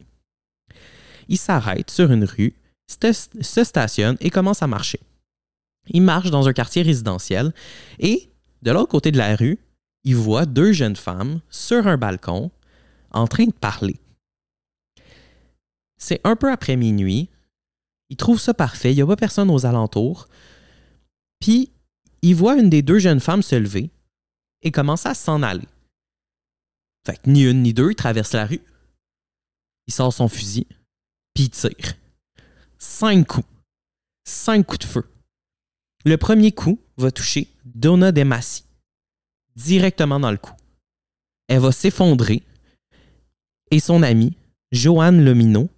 Il 1.27 1.37
s'arrête 1.37 1.91
sur 1.91 2.11
une 2.11 2.23
rue, 2.23 2.55
se 2.87 3.63
stationne 3.63 4.17
et 4.19 4.29
commence 4.29 4.63
à 4.63 4.67
marcher. 4.67 4.99
Il 5.87 6.01
marche 6.01 6.31
dans 6.31 6.47
un 6.47 6.53
quartier 6.53 6.81
résidentiel 6.81 7.53
et, 7.99 8.31
de 8.61 8.71
l'autre 8.71 8.89
côté 8.89 9.11
de 9.11 9.17
la 9.17 9.35
rue, 9.35 9.59
il 10.03 10.15
voit 10.15 10.45
deux 10.45 10.71
jeunes 10.71 10.95
femmes 10.95 11.41
sur 11.49 11.87
un 11.87 11.97
balcon 11.97 12.51
en 13.11 13.27
train 13.27 13.45
de 13.45 13.53
parler. 13.53 13.99
C'est 15.97 16.19
un 16.23 16.35
peu 16.35 16.51
après 16.51 16.75
minuit. 16.75 17.29
Il 18.09 18.17
trouve 18.17 18.39
ça 18.39 18.53
parfait. 18.53 18.91
Il 18.91 18.95
n'y 18.95 19.01
a 19.01 19.07
pas 19.07 19.15
personne 19.15 19.49
aux 19.49 19.65
alentours. 19.65 20.27
Puis, 21.39 21.71
il 22.23 22.35
voit 22.35 22.57
une 22.57 22.69
des 22.69 22.81
deux 22.81 22.99
jeunes 22.99 23.19
femmes 23.19 23.43
se 23.43 23.55
lever 23.55 23.91
et 24.63 24.71
commence 24.71 25.05
à 25.05 25.13
s'en 25.13 25.43
aller. 25.43 25.67
Fait 27.05 27.21
que 27.21 27.29
ni 27.29 27.43
une 27.43 27.61
ni 27.61 27.73
deux, 27.73 27.91
il 27.91 27.95
traverse 27.95 28.31
la 28.31 28.45
rue. 28.45 28.61
Il 29.87 29.93
sort 29.93 30.13
son 30.13 30.29
fusil, 30.29 30.65
puis 31.33 31.43
il 31.43 31.49
tire. 31.49 31.93
Cinq 32.79 33.27
coups. 33.27 33.47
Cinq 34.23 34.65
coups 34.65 34.87
de 34.87 34.91
feu. 34.91 35.03
Le 36.05 36.15
premier 36.15 36.53
coup 36.53 36.79
va 36.95 37.11
toucher 37.11 37.49
Donna 37.65 38.13
Demassi, 38.13 38.63
directement 39.57 40.19
dans 40.19 40.31
le 40.31 40.37
cou. 40.37 40.53
Elle 41.49 41.59
va 41.59 41.73
s'effondrer 41.73 42.41
et 43.69 43.79
son 43.79 44.01
ami, 44.01 44.37
Joanne 44.71 45.25
Lomino, 45.25 45.69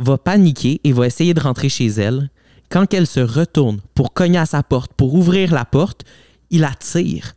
va 0.00 0.18
paniquer 0.18 0.80
et 0.82 0.92
va 0.92 1.06
essayer 1.06 1.34
de 1.34 1.40
rentrer 1.40 1.68
chez 1.68 1.86
elle. 1.86 2.30
Quand 2.70 2.92
elle 2.92 3.06
se 3.06 3.20
retourne 3.20 3.80
pour 3.94 4.12
cogner 4.12 4.38
à 4.38 4.46
sa 4.46 4.62
porte, 4.62 4.92
pour 4.94 5.14
ouvrir 5.14 5.52
la 5.52 5.64
porte, 5.64 6.04
il 6.50 6.60
la 6.60 6.74
tire. 6.74 7.34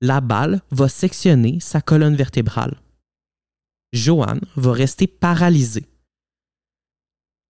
La 0.00 0.20
balle 0.20 0.60
va 0.70 0.88
sectionner 0.88 1.60
sa 1.60 1.80
colonne 1.80 2.16
vertébrale. 2.16 2.80
Joanne 3.92 4.40
va 4.56 4.72
rester 4.72 5.06
paralysée. 5.06 5.86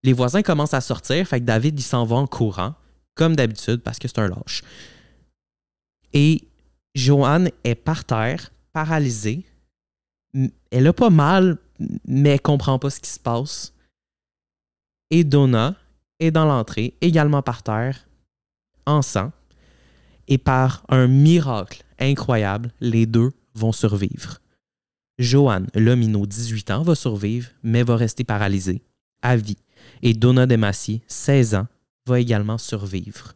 Les 0.02 0.12
voisins 0.12 0.42
commencent 0.42 0.74
à 0.74 0.80
sortir, 0.80 1.26
fait 1.26 1.40
que 1.40 1.46
David 1.46 1.78
il 1.78 1.82
s'en 1.82 2.04
va 2.04 2.16
en 2.16 2.26
courant 2.26 2.74
comme 3.14 3.36
d'habitude, 3.36 3.80
parce 3.80 3.98
que 3.98 4.08
c'est 4.08 4.18
un 4.18 4.28
lâche. 4.28 4.62
Et 6.12 6.48
Joanne 6.94 7.50
est 7.64 7.74
par 7.74 8.04
terre, 8.04 8.50
paralysée. 8.72 9.44
Elle 10.70 10.86
a 10.86 10.92
pas 10.92 11.10
mal, 11.10 11.58
mais 12.06 12.30
elle 12.30 12.40
comprend 12.40 12.78
pas 12.78 12.90
ce 12.90 13.00
qui 13.00 13.10
se 13.10 13.20
passe. 13.20 13.72
Et 15.10 15.24
Donna 15.24 15.76
dans 16.30 16.44
l'entrée, 16.44 16.94
également 17.00 17.42
par 17.42 17.62
terre, 17.62 18.08
en 18.86 19.02
sang. 19.02 19.32
Et 20.26 20.38
par 20.38 20.84
un 20.88 21.06
miracle 21.06 21.84
incroyable, 21.98 22.72
les 22.80 23.06
deux 23.06 23.32
vont 23.54 23.72
survivre. 23.72 24.38
Joanne, 25.18 25.68
Lomino, 25.74 26.26
18 26.26 26.70
ans, 26.70 26.82
va 26.82 26.94
survivre, 26.94 27.48
mais 27.62 27.82
va 27.82 27.96
rester 27.96 28.24
paralysée 28.24 28.82
à 29.22 29.36
vie. 29.36 29.58
Et 30.02 30.14
Donna 30.14 30.46
Demassi, 30.46 31.02
16 31.08 31.54
ans, 31.56 31.66
va 32.06 32.20
également 32.20 32.58
survivre. 32.58 33.34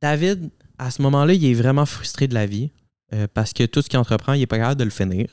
David, 0.00 0.50
à 0.78 0.90
ce 0.90 1.02
moment-là, 1.02 1.34
il 1.34 1.44
est 1.44 1.54
vraiment 1.54 1.86
frustré 1.86 2.28
de 2.28 2.34
la 2.34 2.46
vie 2.46 2.70
euh, 3.12 3.26
parce 3.32 3.52
que 3.52 3.64
tout 3.64 3.82
ce 3.82 3.88
qu'il 3.88 3.98
entreprend, 3.98 4.32
il 4.34 4.40
n'est 4.40 4.46
pas 4.46 4.58
capable 4.58 4.78
de 4.78 4.84
le 4.84 4.90
finir. 4.90 5.28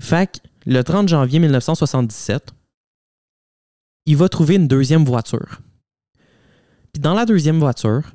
Fait 0.00 0.40
le 0.66 0.82
30 0.82 1.08
janvier 1.08 1.38
1977, 1.38 2.52
il 4.08 4.16
va 4.16 4.30
trouver 4.30 4.54
une 4.54 4.68
deuxième 4.68 5.04
voiture. 5.04 5.60
Puis 6.94 7.02
dans 7.02 7.12
la 7.12 7.26
deuxième 7.26 7.58
voiture, 7.58 8.10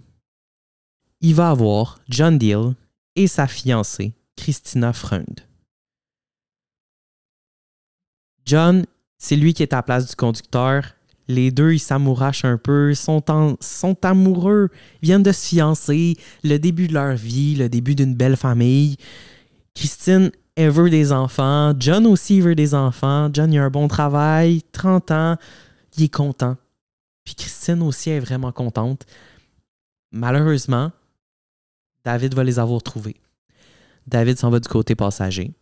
il 1.22 1.36
va 1.36 1.52
avoir 1.52 2.00
John 2.10 2.40
Deal 2.40 2.74
et 3.16 3.28
sa 3.28 3.46
fiancée, 3.46 4.16
Christina 4.36 4.92
Freund. 4.92 5.42
John, 8.44 8.88
c'est 9.20 9.36
lui 9.36 9.54
qui 9.54 9.62
est 9.62 9.72
à 9.72 9.78
la 9.78 9.84
place 9.84 10.10
du 10.10 10.16
conducteur 10.16 10.96
les 11.28 11.52
deux, 11.52 11.74
ils 11.74 11.80
s'amourachent 11.80 12.44
un 12.44 12.58
peu, 12.58 12.94
sont, 12.96 13.24
sont 13.62 14.06
amoureux, 14.06 14.70
viennent 15.02 15.24
de 15.24 15.32
se 15.32 15.48
fiancer, 15.48 16.18
le 16.44 16.58
début 16.58 16.88
de 16.88 16.94
leur 16.94 17.16
vie, 17.16 17.56
le 17.56 17.70
début 17.70 17.96
d'une 17.96 18.16
belle 18.16 18.36
famille. 18.36 18.98
Christine, 19.74 20.32
elle 20.56 20.72
veut 20.72 20.90
des 20.90 21.12
enfants. 21.12 21.74
John 21.80 22.06
aussi 22.06 22.42
veut 22.42 22.56
des 22.56 22.74
enfants. 22.76 23.30
John, 23.32 23.56
a 23.56 23.64
un 23.64 23.70
bon 23.70 23.88
travail, 23.88 24.62
30 24.72 25.12
ans, 25.12 25.38
il 25.96 26.04
est 26.04 26.14
content. 26.14 26.58
Puis 27.24 27.36
Christine 27.36 27.82
aussi 27.82 28.10
est 28.10 28.20
vraiment 28.20 28.52
contente. 28.52 29.06
Malheureusement, 30.12 30.92
David 32.04 32.34
va 32.34 32.44
les 32.44 32.60
avoir 32.60 32.82
trouvés. 32.82 33.16
David 34.08 34.38
s'en 34.38 34.50
va 34.50 34.60
du 34.60 34.68
côté 34.68 34.96
passager 34.96 35.54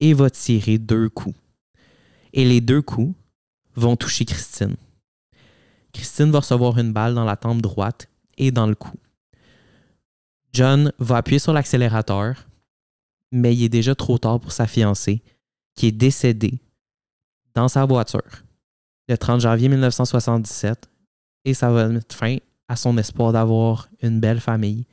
et 0.00 0.14
va 0.14 0.30
tirer 0.30 0.78
deux 0.78 1.08
coups. 1.08 1.36
Et 2.32 2.44
les 2.44 2.60
deux 2.60 2.82
coups 2.82 3.14
vont 3.74 3.96
toucher 3.96 4.24
Christine. 4.24 4.76
Christine 5.92 6.30
va 6.30 6.40
recevoir 6.40 6.78
une 6.78 6.92
balle 6.92 7.14
dans 7.14 7.24
la 7.24 7.36
tempe 7.36 7.60
droite 7.60 8.08
et 8.38 8.50
dans 8.50 8.66
le 8.66 8.74
cou. 8.74 8.96
John 10.52 10.92
va 10.98 11.18
appuyer 11.18 11.38
sur 11.38 11.52
l'accélérateur, 11.52 12.46
mais 13.30 13.54
il 13.54 13.64
est 13.64 13.68
déjà 13.68 13.94
trop 13.94 14.18
tard 14.18 14.40
pour 14.40 14.52
sa 14.52 14.66
fiancée, 14.66 15.22
qui 15.74 15.86
est 15.86 15.92
décédée 15.92 16.58
dans 17.54 17.68
sa 17.68 17.84
voiture 17.84 18.44
le 19.12 19.18
30 19.18 19.40
janvier 19.40 19.68
1977, 19.68 20.88
et 21.44 21.54
ça 21.54 21.70
va 21.70 21.88
mettre 21.88 22.14
fin 22.14 22.38
à 22.68 22.76
son 22.76 22.96
espoir 22.96 23.32
d'avoir 23.32 23.88
une 24.02 24.20
belle 24.20 24.40
famille 24.40 24.84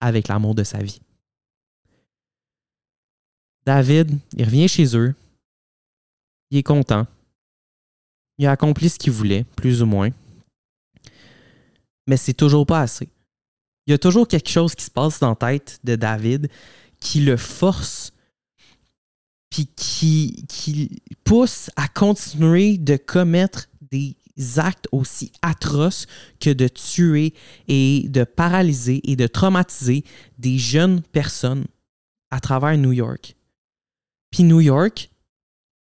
avec 0.00 0.28
l'amour 0.28 0.54
de 0.54 0.64
sa 0.64 0.78
vie. 0.78 1.00
David, 3.64 4.18
il 4.36 4.44
revient 4.44 4.68
chez 4.68 4.96
eux, 4.96 5.14
il 6.50 6.58
est 6.58 6.62
content, 6.62 7.06
il 8.38 8.46
a 8.46 8.52
accompli 8.52 8.88
ce 8.88 8.98
qu'il 8.98 9.12
voulait, 9.12 9.44
plus 9.56 9.82
ou 9.82 9.86
moins. 9.86 10.10
Mais 12.06 12.16
c'est 12.16 12.34
toujours 12.34 12.66
pas 12.66 12.80
assez. 12.80 13.08
Il 13.86 13.90
y 13.92 13.94
a 13.94 13.98
toujours 13.98 14.26
quelque 14.26 14.48
chose 14.48 14.74
qui 14.74 14.84
se 14.84 14.90
passe 14.90 15.20
dans 15.20 15.30
la 15.30 15.34
tête 15.36 15.80
de 15.84 15.96
David 15.96 16.48
qui 17.00 17.20
le 17.20 17.36
force 17.36 18.12
puis 19.50 19.66
qui, 19.66 20.44
qui 20.48 21.00
pousse 21.24 21.70
à 21.76 21.88
continuer 21.88 22.76
de 22.76 22.96
commettre 22.96 23.67
des 23.90 24.16
actes 24.56 24.88
aussi 24.92 25.32
atroces 25.42 26.06
que 26.40 26.50
de 26.50 26.68
tuer 26.68 27.34
et 27.66 28.06
de 28.08 28.24
paralyser 28.24 29.00
et 29.10 29.16
de 29.16 29.26
traumatiser 29.26 30.04
des 30.38 30.58
jeunes 30.58 31.02
personnes 31.02 31.66
à 32.30 32.40
travers 32.40 32.76
New 32.76 32.92
York. 32.92 33.34
Puis 34.30 34.44
New 34.44 34.60
York 34.60 35.10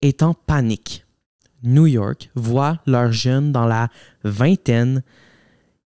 est 0.02 0.22
en 0.22 0.34
panique. 0.34 1.04
New 1.62 1.86
York 1.86 2.30
voient 2.34 2.80
leurs 2.86 3.12
jeunes 3.12 3.52
dans 3.52 3.66
la 3.66 3.88
vingtaine 4.22 5.02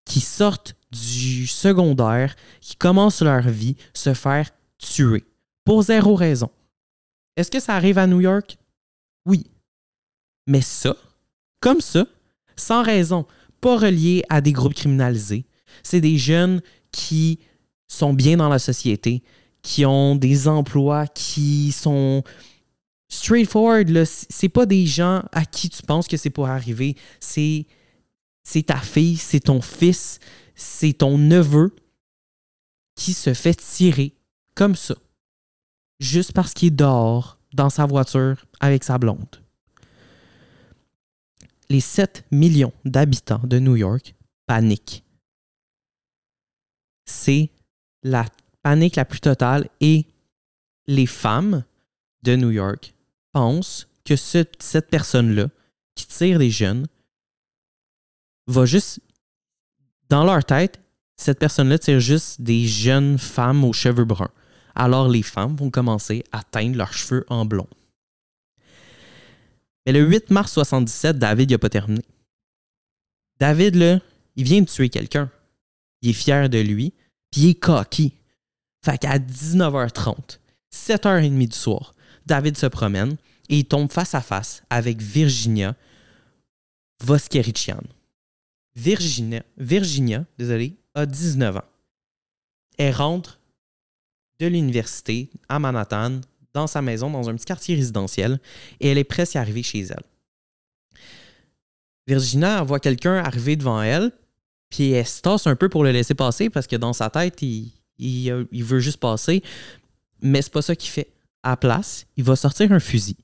qui 0.05 0.21
sortent 0.21 0.75
du 0.91 1.47
secondaire, 1.47 2.35
qui 2.61 2.77
commencent 2.77 3.23
leur 3.23 3.43
vie, 3.43 3.77
se 3.95 4.13
faire 4.13 4.51
tuer 4.79 5.25
pour 5.65 5.83
zéro 5.83 6.15
raison. 6.15 6.51
Est-ce 7.37 7.51
que 7.51 7.61
ça 7.61 7.75
arrive 7.75 7.99
à 7.99 8.07
New 8.07 8.21
York? 8.21 8.59
Oui. 9.25 9.47
Mais 10.47 10.63
ça, 10.63 10.97
comme 11.61 11.81
ça, 11.81 12.07
sans 12.57 12.83
raison, 12.83 13.27
pas 13.61 13.77
relié 13.77 14.25
à 14.29 14.41
des 14.41 14.53
groupes 14.53 14.75
criminalisés, 14.75 15.45
c'est 15.83 16.01
des 16.01 16.19
jeunes 16.19 16.61
qui 16.91 17.39
sont 17.87 18.15
bien 18.15 18.37
dans 18.37 18.49
la 18.49 18.59
société, 18.59 19.23
qui 19.63 19.85
ont 19.85 20.17
des 20.17 20.49
emplois, 20.49 21.07
qui 21.07 21.73
sont 21.73 22.23
straightforward, 23.09 24.05
c'est 24.05 24.49
pas 24.49 24.67
des 24.67 24.87
gens 24.87 25.23
à 25.33 25.45
qui 25.45 25.69
tu 25.69 25.83
penses 25.83 26.09
que 26.09 26.17
c'est 26.17 26.31
pour 26.31 26.49
arriver. 26.49 26.97
C'est, 27.19 27.67
c'est 28.43 28.65
ta 28.65 28.79
fille, 28.79 29.17
c'est 29.17 29.41
ton 29.41 29.61
fils, 29.61 30.21
c'est 30.55 30.95
ton 30.95 31.19
neveu 31.19 31.75
qui 32.95 33.13
se 33.13 33.35
fait 33.35 33.55
tirer 33.55 34.15
comme 34.55 34.77
ça, 34.77 34.95
juste 35.99 36.33
parce 36.33 36.55
qu'il 36.55 36.75
dehors 36.75 37.39
dans 37.53 37.71
sa 37.71 37.87
voiture 37.87 38.47
avec 38.61 38.85
sa 38.85 38.99
blonde. 38.99 39.40
Les 41.71 41.81
7 41.81 42.27
millions 42.33 42.73
d'habitants 42.85 43.41
de 43.45 43.61
New 43.61 43.77
York 43.77 44.17
panique. 44.47 45.05
C'est 47.07 47.51
la 48.03 48.27
panique 48.63 48.97
la 48.97 49.05
plus 49.05 49.21
totale 49.21 49.69
et 49.81 50.05
les 50.89 51.07
femmes 51.07 51.63
de 52.25 52.35
New 52.35 52.51
York 52.51 52.93
pensent 53.33 53.87
que 54.05 54.17
cette 54.17 54.91
personne-là, 54.91 55.47
qui 55.95 56.07
tire 56.09 56.41
des 56.41 56.51
jeunes, 56.51 56.89
va 58.49 58.67
juste, 58.67 58.99
dans 60.09 60.25
leur 60.25 60.45
tête, 60.45 60.81
cette 61.17 61.39
personne-là 61.39 61.79
tire 61.79 62.01
juste 62.01 62.41
des 62.41 62.67
jeunes 62.67 63.17
femmes 63.17 63.63
aux 63.63 63.73
cheveux 63.73 64.05
bruns. 64.05 64.33
Alors 64.75 65.09
les 65.09 65.23
femmes 65.23 65.55
vont 65.55 65.71
commencer 65.71 66.25
à 66.33 66.43
teindre 66.43 66.77
leurs 66.77 66.95
cheveux 66.95 67.25
en 67.29 67.45
blond. 67.45 67.69
Mais 69.91 69.99
le 69.99 70.07
8 70.07 70.31
mars 70.31 70.53
77, 70.53 71.19
David 71.19 71.51
n'a 71.51 71.59
pas 71.59 71.69
terminé. 71.69 72.05
David, 73.41 73.75
là, 73.75 73.99
il 74.37 74.45
vient 74.45 74.61
de 74.61 74.69
tuer 74.69 74.89
quelqu'un. 74.89 75.33
Il 76.01 76.11
est 76.11 76.13
fier 76.13 76.49
de 76.49 76.59
lui, 76.59 76.95
puis 77.33 77.41
il 77.41 77.49
est 77.49 77.55
cocky. 77.55 78.15
Fait 78.85 78.99
qu'à 78.99 79.19
19h30, 79.19 80.39
7h30 80.73 81.49
du 81.49 81.57
soir, 81.57 81.97
David 82.25 82.57
se 82.57 82.67
promène 82.67 83.17
et 83.49 83.59
il 83.59 83.65
tombe 83.65 83.91
face 83.91 84.15
à 84.15 84.21
face 84.21 84.63
avec 84.71 85.03
Virginia 85.03 85.75
Voskerichian. 87.03 87.83
Virginia, 88.77 89.43
Virginia 89.57 90.25
désolé, 90.39 90.77
a 90.95 91.05
19 91.05 91.57
ans. 91.57 91.69
Elle 92.79 92.95
rentre 92.95 93.41
de 94.39 94.47
l'université 94.47 95.31
à 95.49 95.59
Manhattan, 95.59 96.21
dans 96.55 96.67
sa 96.67 96.83
maison, 96.83 97.11
dans 97.11 97.29
un 97.29 97.35
petit 97.35 97.45
quartier 97.45 97.75
résidentiel, 97.75 98.41
et 98.81 98.89
elle 98.89 98.99
est 98.99 99.05
presque 99.05 99.37
arrivée 99.37 99.63
chez 99.63 99.81
elle. 99.81 100.05
Virginia 102.07 102.63
voit 102.63 102.81
quelqu'un 102.81 103.17
arriver 103.17 103.57
devant 103.57 103.83
elle, 103.83 104.13
puis 104.71 104.93
elle 104.93 105.07
se 105.07 105.21
tasse 105.21 105.47
un 105.47 105.57
peu 105.57 105.69
pour 105.69 105.85
le 105.85 105.91
laisser 105.91 106.15
passer 106.15 106.49
parce 106.49 106.67
que 106.67 106.77
dans 106.77 106.93
sa 106.93 107.11
tête, 107.11 107.43
il, 107.43 107.73
veut 108.53 108.79
juste 108.79 108.99
passer. 108.99 109.43
Mais 110.23 110.43
c'est 110.43 110.53
pas 110.53 110.63
ça 110.63 110.77
qu'il 110.77 110.91
fait. 110.91 111.09
À 111.43 111.51
la 111.51 111.57
place, 111.57 112.07
il 112.17 112.25
va 112.25 112.37
sortir 112.37 112.71
un 112.73 112.81
fusil. 112.81 113.17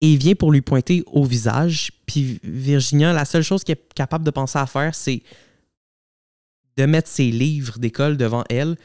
Et 0.00 0.12
il 0.12 0.18
vient 0.18 0.34
pour 0.34 0.52
lui 0.52 0.60
pointer 0.60 1.02
au 1.06 1.24
visage. 1.24 1.92
Puis 2.06 2.38
Virginia, 2.42 3.12
la 3.12 3.24
seule 3.24 3.42
chose 3.42 3.64
qu'elle 3.64 3.78
est 3.78 3.94
capable 3.94 4.24
de 4.24 4.30
penser 4.30 4.58
à 4.58 4.66
faire, 4.66 4.94
c'est 4.94 5.22
de 6.76 6.86
mettre 6.86 7.08
ses 7.08 7.30
livres 7.30 7.78
d'école 7.78 8.16
devant 8.16 8.44
elle. 8.50 8.76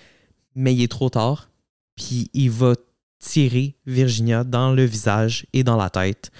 Mais 0.55 0.73
il 0.73 0.81
est 0.81 0.91
trop 0.91 1.09
tard. 1.09 1.49
Puis 1.95 2.29
il 2.33 2.49
va 2.49 2.75
tirer 3.19 3.75
Virginia 3.85 4.43
dans 4.43 4.71
le 4.73 4.83
visage 4.83 5.45
et 5.53 5.63
dans 5.63 5.77
la 5.77 5.89
tête. 5.89 6.31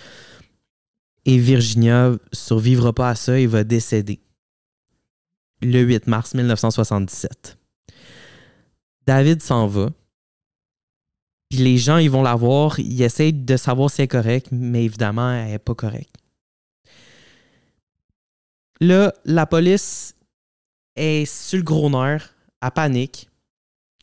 Et 1.26 1.38
Virginia 1.38 2.14
survivra 2.32 2.94
pas 2.94 3.10
à 3.10 3.16
ça 3.16 3.38
et 3.38 3.46
va 3.46 3.64
décéder 3.64 4.20
le 5.62 5.82
8 5.82 6.08
mars 6.08 6.34
1977. 6.34 7.58
David 9.06 9.42
s'en 9.42 9.68
va. 9.68 9.90
Puis 11.50 11.60
les 11.60 11.78
gens, 11.78 11.98
ils 11.98 12.12
vont 12.12 12.22
la 12.22 12.36
voir, 12.36 12.80
ils 12.80 13.02
essayent 13.02 13.34
de 13.34 13.58
savoir 13.58 13.90
si 13.90 14.02
elle 14.02 14.06
est 14.06 14.08
correcte, 14.08 14.50
mais 14.52 14.86
évidemment, 14.86 15.32
elle 15.32 15.50
n'est 15.50 15.60
pas 15.60 15.74
correcte. 15.74 16.16
Là, 18.80 19.14
la 19.26 19.46
police 19.46 20.16
est 20.96 21.26
sur 21.26 21.58
le 21.58 21.64
gros 21.64 21.90
nerf, 21.90 22.34
à 22.62 22.72
panique, 22.72 23.29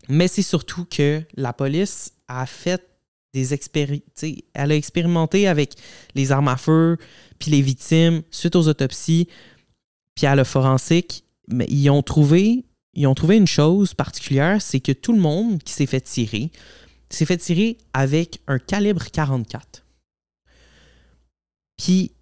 mais 0.08 0.28
c'est 0.28 0.42
surtout 0.42 0.84
que 0.84 1.22
la 1.36 1.52
police 1.52 2.12
a 2.28 2.46
fait 2.46 2.82
des 3.32 3.52
expériences. 3.54 4.00
Elle 4.54 4.72
a 4.72 4.76
expérimenté 4.76 5.46
avec 5.48 5.74
les 6.14 6.32
armes 6.32 6.48
à 6.48 6.56
feu, 6.56 6.96
puis 7.38 7.50
les 7.50 7.62
victimes, 7.62 8.22
suite 8.30 8.56
aux 8.56 8.68
autopsies, 8.68 9.28
puis 10.14 10.26
à 10.26 10.34
le 10.34 10.44
forensique, 10.44 11.24
mais 11.48 11.66
ils 11.68 11.90
ont 11.90 12.02
trouvé 12.02 12.64
ils 12.96 13.06
ont 13.06 13.14
trouvé 13.14 13.36
une 13.36 13.46
chose 13.46 13.92
particulière, 13.92 14.62
c'est 14.62 14.80
que 14.80 14.92
tout 14.92 15.12
le 15.12 15.20
monde 15.20 15.62
qui 15.62 15.74
s'est 15.74 15.86
fait 15.86 16.00
tirer 16.00 16.50
s'est 17.10 17.26
fait 17.26 17.36
tirer 17.36 17.76
avec 17.92 18.40
un 18.48 18.58
calibre 18.58 19.04
44. 19.12 19.84
Puis, 21.76 22.12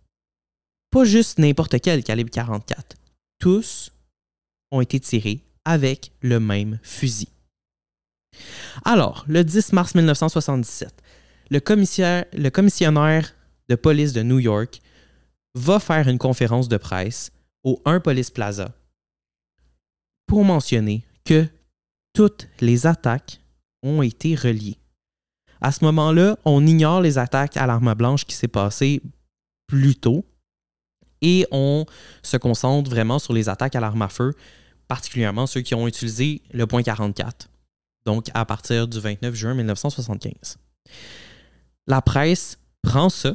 pas 0.91 1.05
juste 1.05 1.39
n'importe 1.39 1.81
quel 1.81 2.03
calibre 2.03 2.31
44. 2.31 2.97
Tous 3.39 3.93
ont 4.73 4.81
été 4.81 4.99
tirés 4.99 5.41
avec 5.65 6.11
le 6.21 6.41
même 6.41 6.81
fusil. 6.83 7.29
Alors, 8.85 9.25
le 9.29 9.45
10 9.45 9.73
mars 9.73 9.95
1977, 9.95 10.93
le, 11.51 11.59
le 11.59 12.49
commissionnaire 12.51 13.35
de 13.69 13.75
police 13.75 14.13
de 14.13 14.23
New 14.23 14.39
York 14.39 14.81
va 15.55 15.79
faire 15.79 16.09
une 16.09 16.19
conférence 16.19 16.69
de 16.69 16.77
presse 16.77 17.31
au 17.63 17.81
1 17.85 18.01
Police 18.01 18.31
Plaza 18.31 18.73
pour 20.27 20.45
mentionner 20.45 21.05
que 21.25 21.47
toutes 22.13 22.49
les 22.61 22.87
attaques 22.87 23.41
ont 23.83 24.03
été 24.03 24.35
reliées. 24.35 24.79
À 25.61 25.73
ce 25.73 25.85
moment-là, 25.85 26.37
on 26.45 26.67
ignore 26.67 27.01
les 27.01 27.19
attaques 27.19 27.57
à 27.57 27.67
l'arme 27.67 27.95
blanche 27.95 28.25
qui 28.25 28.35
s'est 28.35 28.49
passées 28.49 29.01
plus 29.67 29.97
tôt 29.97 30.25
et 31.23 31.47
on 31.51 31.87
se 32.23 32.37
concentre 32.37 32.91
vraiment 32.91 33.19
sur 33.19 33.33
les 33.33 33.49
attaques 33.49 33.77
à 33.77 33.81
l'arme 33.81 34.03
à 34.03 34.09
feu, 34.09 34.35
particulièrement 34.89 35.47
ceux 35.47 35.63
qui 35.63 35.75
ont 35.75 35.89
utilisé 35.89 36.43
le 36.53 36.67
point 36.67 36.83
44, 36.83 37.49
donc 38.05 38.31
à 38.35 38.45
partir 38.45 38.89
du 38.89 39.01
29 39.01 39.35
juin 39.35 39.55
1975. 39.55 40.59
La 41.87 42.03
presse 42.03 42.59
prend 42.83 43.09
ça 43.09 43.35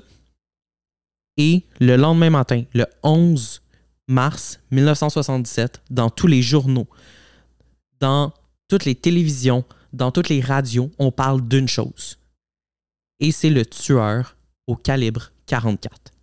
et 1.38 1.66
le 1.80 1.96
lendemain 1.96 2.30
matin, 2.30 2.64
le 2.74 2.86
11 3.04 3.62
mars 4.08 4.60
1977 4.72 5.82
dans 5.90 6.10
tous 6.10 6.28
les 6.28 6.42
journaux, 6.42 6.88
dans 8.00 8.34
toutes 8.68 8.86
les 8.86 8.96
télévisions, 8.96 9.64
dans 9.94 10.12
toutes 10.12 10.30
les 10.30 10.42
radios, 10.42 10.92
on 11.00 11.12
parle 11.12 11.48
d'une 11.48 11.68
chose. 11.68 12.20
Et 13.20 13.32
c'est 13.32 13.50
le 13.50 13.66
tueur 13.66 14.36
au 14.68 14.76
calibre 14.76 15.32
44. 15.46 16.14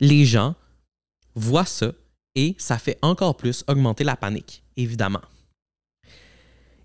Les 0.00 0.24
gens 0.24 0.54
voient 1.34 1.64
ça 1.64 1.92
et 2.34 2.54
ça 2.58 2.78
fait 2.78 2.98
encore 3.02 3.36
plus 3.36 3.64
augmenter 3.66 4.04
la 4.04 4.16
panique, 4.16 4.62
évidemment. 4.76 5.22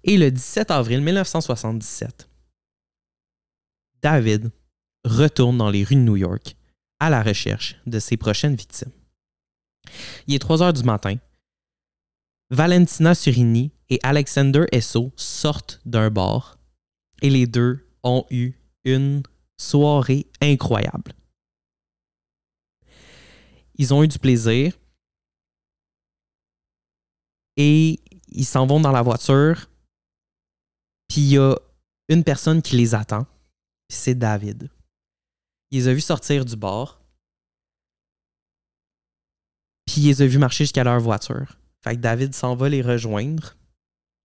Et 0.03 0.17
le 0.17 0.31
17 0.31 0.71
avril 0.71 1.01
1977, 1.01 2.29
David 4.01 4.51
retourne 5.03 5.57
dans 5.57 5.69
les 5.69 5.83
rues 5.83 5.95
de 5.95 6.01
New 6.01 6.15
York 6.15 6.55
à 6.99 7.09
la 7.09 7.23
recherche 7.23 7.75
de 7.85 7.99
ses 7.99 8.17
prochaines 8.17 8.55
victimes. 8.55 8.91
Il 10.27 10.35
est 10.35 10.39
3 10.39 10.63
heures 10.63 10.73
du 10.73 10.83
matin. 10.83 11.15
Valentina 12.49 13.13
Surini 13.15 13.71
et 13.89 13.99
Alexander 14.03 14.65
Esso 14.71 15.11
sortent 15.15 15.81
d'un 15.85 16.09
bar 16.09 16.57
et 17.21 17.29
les 17.29 17.47
deux 17.47 17.87
ont 18.03 18.25
eu 18.29 18.53
une 18.85 19.23
soirée 19.57 20.27
incroyable. 20.41 21.13
Ils 23.75 23.93
ont 23.93 24.03
eu 24.03 24.07
du 24.07 24.19
plaisir 24.19 24.73
et 27.57 27.99
ils 28.29 28.45
s'en 28.45 28.65
vont 28.65 28.79
dans 28.79 28.91
la 28.91 29.01
voiture. 29.01 29.69
Puis 31.09 31.21
il 31.21 31.31
y 31.33 31.37
a 31.37 31.55
une 32.09 32.23
personne 32.23 32.61
qui 32.61 32.77
les 32.77 32.95
attend, 32.95 33.25
c'est 33.89 34.15
David. 34.15 34.69
Il 35.71 35.79
les 35.79 35.87
a 35.87 35.93
vus 35.93 36.01
sortir 36.01 36.45
du 36.45 36.55
bar. 36.55 37.01
Puis 39.85 40.01
il 40.01 40.07
les 40.07 40.21
a 40.21 40.27
vus 40.27 40.37
marcher 40.37 40.63
jusqu'à 40.63 40.83
leur 40.83 40.99
voiture. 40.99 41.57
Fait 41.83 41.95
que 41.95 42.01
David 42.01 42.33
s'en 42.33 42.55
va 42.55 42.69
les 42.69 42.81
rejoindre 42.81 43.55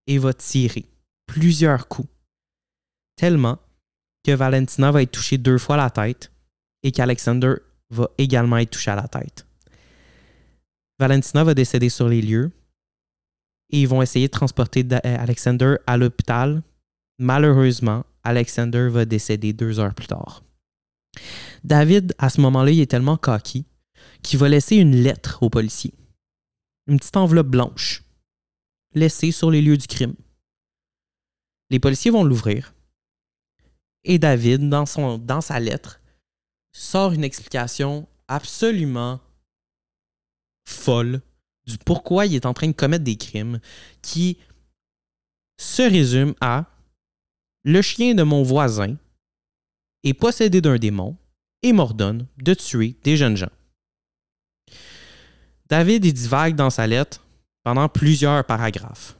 et 0.07 0.17
va 0.17 0.33
tirer 0.33 0.85
plusieurs 1.25 1.87
coups. 1.87 2.09
Tellement 3.15 3.59
que 4.23 4.31
Valentina 4.31 4.91
va 4.91 5.01
être 5.01 5.11
touchée 5.11 5.37
deux 5.37 5.57
fois 5.57 5.77
la 5.77 5.89
tête 5.89 6.31
et 6.83 6.91
qu'Alexander 6.91 7.55
va 7.89 8.09
également 8.17 8.57
être 8.57 8.71
touché 8.71 8.91
à 8.91 8.95
la 8.95 9.07
tête. 9.07 9.45
Valentina 10.99 11.43
va 11.43 11.53
décéder 11.53 11.89
sur 11.89 12.07
les 12.07 12.21
lieux 12.21 12.51
et 13.73 13.81
ils 13.81 13.87
vont 13.87 14.03
essayer 14.03 14.27
de 14.27 14.31
transporter 14.31 14.87
euh, 14.91 14.99
Alexander 15.03 15.77
à 15.87 15.97
l'hôpital. 15.97 16.61
Malheureusement, 17.17 18.05
Alexander 18.23 18.87
va 18.89 19.03
décéder 19.03 19.51
deux 19.51 19.79
heures 19.79 19.95
plus 19.95 20.07
tard. 20.07 20.43
David, 21.63 22.13
à 22.19 22.29
ce 22.29 22.39
moment-là, 22.41 22.71
il 22.71 22.79
est 22.79 22.89
tellement 22.89 23.17
coquille 23.17 23.65
qu'il 24.21 24.39
va 24.39 24.47
laisser 24.47 24.75
une 24.75 24.95
lettre 24.95 25.41
au 25.41 25.49
policier. 25.49 25.93
Une 26.87 26.99
petite 26.99 27.17
enveloppe 27.17 27.47
blanche, 27.47 28.03
laissée 28.93 29.31
sur 29.31 29.49
les 29.49 29.61
lieux 29.61 29.77
du 29.77 29.87
crime. 29.87 30.15
Les 31.71 31.79
policiers 31.79 32.11
vont 32.11 32.23
l'ouvrir. 32.23 32.75
Et 34.03 34.19
David, 34.19 34.69
dans, 34.69 34.85
sa 35.41 35.59
lettre, 35.59 35.99
sort 36.73 37.13
une 37.13 37.23
explication 37.23 38.07
absolument 38.27 39.19
folle 40.67 41.21
du 41.65 41.77
pourquoi 41.77 42.25
il 42.25 42.35
est 42.35 42.45
en 42.45 42.53
train 42.53 42.67
de 42.67 42.73
commettre 42.73 43.03
des 43.03 43.15
crimes 43.15 43.59
qui 44.01 44.37
se 45.57 45.81
résume 45.81 46.33
à 46.41 46.65
le 47.63 47.81
chien 47.81 48.13
de 48.13 48.23
mon 48.23 48.43
voisin 48.43 48.95
est 50.03 50.13
possédé 50.13 50.61
d'un 50.61 50.77
démon 50.77 51.17
et 51.61 51.71
m'ordonne 51.71 52.27
de 52.37 52.53
tuer 52.53 52.97
des 53.03 53.15
jeunes 53.15 53.37
gens. 53.37 53.51
David, 55.67 56.03
il 56.05 56.13
divague 56.13 56.55
dans 56.55 56.69
sa 56.69 56.85
lettre 56.85 57.25
pendant 57.63 57.87
plusieurs 57.87 58.45
paragraphes. 58.45 59.17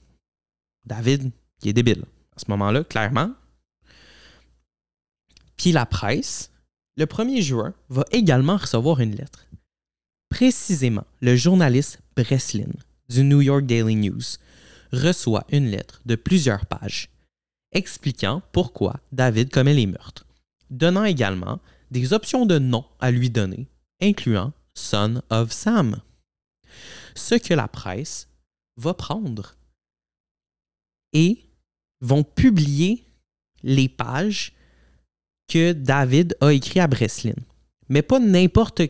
David, 0.86 1.32
il 1.62 1.70
est 1.70 1.74
débile 1.74 2.04
à 2.36 2.40
ce 2.40 2.46
moment-là, 2.50 2.84
clairement. 2.84 3.32
Puis 5.56 5.72
la 5.72 5.86
presse, 5.86 6.52
le 6.98 7.06
1er 7.06 7.42
juin, 7.42 7.74
va 7.90 8.04
également 8.12 8.58
recevoir 8.58 9.00
une 9.00 9.16
lettre. 9.16 9.46
Précisément, 10.34 11.06
le 11.22 11.36
journaliste 11.36 12.00
Breslin 12.16 12.72
du 13.08 13.24
New 13.24 13.42
York 13.42 13.68
Daily 13.68 13.96
News 13.96 14.40
reçoit 14.92 15.46
une 15.52 15.68
lettre 15.68 16.02
de 16.08 16.16
plusieurs 16.16 16.66
pages 16.66 17.12
expliquant 17.72 18.42
pourquoi 18.52 19.00
David 19.12 19.52
commet 19.52 19.76
les 19.76 19.86
meurtres, 19.86 20.26
donnant 20.72 21.04
également 21.04 21.60
des 21.92 22.14
options 22.14 22.48
de 22.48 22.58
nom 22.58 22.84
à 23.00 23.12
lui 23.12 23.30
donner, 23.30 23.68
incluant 24.02 24.54
Son 24.74 25.22
of 25.30 25.52
Sam. 25.52 26.02
Ce 27.14 27.36
que 27.36 27.54
la 27.54 27.68
presse 27.68 28.28
va 28.76 28.96
prendre 28.96 29.54
et 31.14 31.46
vont 32.02 32.24
publier 32.24 33.06
les 33.62 33.88
pages 33.88 34.54
que 35.48 35.74
David 35.74 36.36
a 36.42 36.50
écrites 36.50 36.82
à 36.82 36.88
Breslin. 36.88 37.36
Mais 37.90 38.02
pas 38.02 38.20
n'importe, 38.20 38.82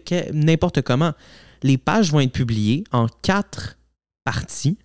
comment. 0.83 1.13
Les 1.61 1.77
pages 1.77 2.11
vont 2.11 2.19
être 2.19 2.31
publiées 2.31 2.83
en 2.91 3.07
quatre 3.21 3.77
parties, 4.23 4.77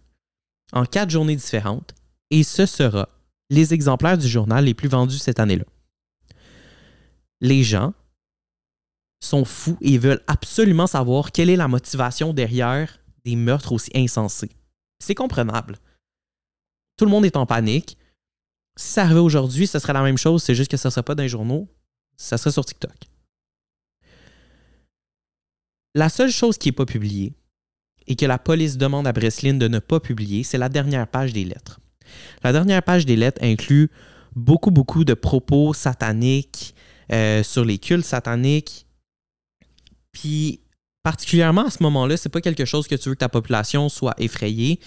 en 0.73 0.85
quatre 0.85 1.11
journées 1.11 1.37
différentes, 1.37 1.95
et 2.31 2.43
ce 2.43 2.67
sera 2.67 3.09
les 3.51 3.75
exemplaires 3.75 4.19
du 4.19 4.29
journal 4.29 4.65
les 4.65 4.75
plus 4.75 4.89
vendus 4.89 5.19
cette 5.19 5.41
année-là. 5.41 5.65
Les 7.41 7.63
gens 7.63 7.95
sont 9.21 9.45
fous 9.45 9.77
et 9.81 9.99
veulent 9.99 10.23
absolument 10.27 10.87
savoir 10.87 11.33
quelle 11.33 11.51
est 11.51 11.57
la 11.57 11.69
motivation 11.69 12.33
derrière 12.33 13.01
des 13.25 13.37
meurtres 13.37 13.73
aussi 13.73 13.91
insensés. 13.95 14.51
C'est 15.01 15.15
comprenable. 15.15 15.79
Tout 16.97 17.05
le 17.05 17.11
monde 17.11 17.25
est 17.25 17.37
en 17.37 17.47
panique. 17.47 17.97
Si 18.77 18.93
ça 18.93 19.03
arrivait 19.03 19.21
aujourd'hui, 19.21 19.67
ce 19.67 19.79
serait 19.79 19.93
la 19.93 20.03
même 20.03 20.19
chose, 20.19 20.43
c'est 20.43 20.55
juste 20.55 20.71
que 20.71 20.77
ça 20.77 20.89
ne 20.89 20.93
serait 20.93 21.03
pas 21.03 21.15
dans 21.15 21.23
les 21.23 21.29
journaux, 21.29 21.69
ça 22.17 22.39
serait 22.39 22.53
sur 22.53 22.65
TikTok. 22.65 22.95
La 25.99 26.09
seule 26.09 26.31
chose 26.31 26.59
qui 26.59 26.69
n'est 26.69 26.73
pas 26.73 26.87
publiée 26.87 27.33
et 28.07 28.15
que 28.15 28.25
la 28.25 28.39
police 28.39 28.79
demande 28.79 29.09
à 29.09 29.13
Breslin 29.13 29.55
de 29.55 29.67
ne 29.67 29.81
pas 29.81 29.99
publier, 29.99 30.45
c'est 30.45 30.57
la 30.57 30.69
dernière 30.69 31.09
page 31.09 31.33
des 31.33 31.43
lettres. 31.43 31.81
La 32.45 32.53
dernière 32.53 32.85
page 32.85 33.05
des 33.05 33.17
lettres 33.17 33.43
inclut 33.43 33.91
beaucoup, 34.37 34.71
beaucoup 34.71 35.05
de 35.05 35.15
propos 35.15 35.75
sataniques 35.75 36.77
euh, 37.11 37.43
sur 37.43 37.65
les 37.65 37.79
cultes 37.79 38.05
sataniques. 38.05 38.87
Puis, 40.13 40.61
particulièrement 41.03 41.67
à 41.67 41.71
ce 41.71 41.83
moment-là, 41.83 42.17
c'est 42.17 42.29
pas 42.29 42.41
quelque 42.41 42.65
chose 42.65 42.87
que 42.87 42.95
tu 42.95 43.09
veux 43.09 43.17
que 43.17 43.19
ta 43.19 43.29
population 43.29 43.89
soit 43.89 44.15
effrayée. 44.19 44.79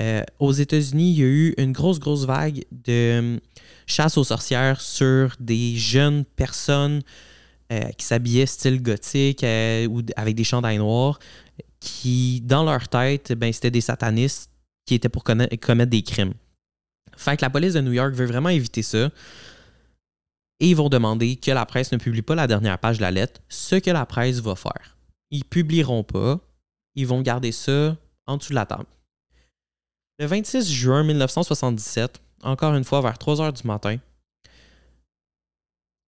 Euh, 0.00 0.24
aux 0.40 0.52
États-Unis, 0.52 1.12
il 1.12 1.18
y 1.20 1.22
a 1.22 1.26
eu 1.26 1.54
une 1.58 1.70
grosse, 1.70 2.00
grosse 2.00 2.24
vague 2.24 2.64
de 2.72 3.40
chasse 3.86 4.18
aux 4.18 4.24
sorcières 4.24 4.80
sur 4.80 5.36
des 5.38 5.76
jeunes 5.76 6.24
personnes 6.24 7.02
qui 7.68 8.04
s'habillaient 8.04 8.46
style 8.46 8.82
gothique 8.82 9.44
ou 9.88 10.02
avec 10.16 10.34
des 10.34 10.44
chandails 10.44 10.78
noirs, 10.78 11.18
qui, 11.80 12.40
dans 12.42 12.64
leur 12.64 12.88
tête, 12.88 13.32
ben, 13.32 13.52
c'était 13.52 13.70
des 13.70 13.80
satanistes 13.80 14.50
qui 14.86 14.94
étaient 14.94 15.08
pour 15.08 15.24
commettre 15.24 15.90
des 15.90 16.02
crimes. 16.02 16.34
Fait 17.16 17.36
que 17.36 17.44
la 17.44 17.50
police 17.50 17.74
de 17.74 17.80
New 17.80 17.92
York 17.92 18.14
veut 18.14 18.26
vraiment 18.26 18.50
éviter 18.50 18.82
ça. 18.82 19.10
Et 20.58 20.70
ils 20.70 20.76
vont 20.76 20.88
demander 20.88 21.36
que 21.36 21.50
la 21.50 21.66
presse 21.66 21.92
ne 21.92 21.98
publie 21.98 22.22
pas 22.22 22.34
la 22.34 22.46
dernière 22.46 22.78
page 22.78 22.96
de 22.96 23.02
la 23.02 23.10
lettre, 23.10 23.40
ce 23.48 23.76
que 23.76 23.90
la 23.90 24.06
presse 24.06 24.38
va 24.40 24.54
faire. 24.54 24.96
Ils 25.30 25.44
publieront 25.44 26.02
pas, 26.02 26.40
ils 26.94 27.06
vont 27.06 27.20
garder 27.20 27.52
ça 27.52 27.96
en 28.26 28.38
dessous 28.38 28.50
de 28.50 28.54
la 28.54 28.64
table. 28.64 28.86
Le 30.18 30.26
26 30.26 30.72
juin 30.72 31.04
1977, 31.04 32.20
encore 32.42 32.74
une 32.74 32.84
fois 32.84 33.02
vers 33.02 33.18
3 33.18 33.40
heures 33.42 33.52
du 33.52 33.66
matin, 33.66 33.98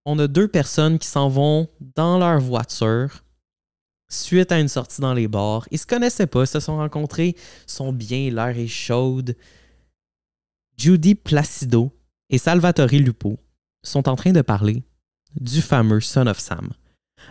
on 0.09 0.19
a 0.19 0.27
deux 0.27 0.49
personnes 0.49 0.99
qui 0.99 1.07
s'en 1.07 1.29
vont 1.29 1.69
dans 1.95 2.17
leur 2.17 2.41
voiture 2.41 3.25
suite 4.09 4.51
à 4.51 4.59
une 4.59 4.69
sortie 4.69 5.03
dans 5.03 5.13
les 5.13 5.29
bars. 5.29 5.69
Ils 5.71 5.79
se 5.79 5.87
connaissaient 5.87 6.27
pas, 6.27 6.47
se 6.47 6.61
sont 6.61 6.79
rencontrés, 6.79 7.37
sont 7.67 7.93
bien, 7.93 8.31
l'air 8.31 8.59
est 8.59 8.69
chaude. 8.69 9.37
Judy 10.79 11.15
Placido 11.15 11.93
et 12.31 12.39
Salvatore 12.39 12.89
Lupo 12.93 13.39
sont 13.83 14.09
en 14.09 14.17
train 14.17 14.33
de 14.33 14.41
parler 14.41 14.83
du 15.39 15.61
fameux 15.61 16.01
Son 16.01 16.27
of 16.27 16.39
Sam. 16.39 16.71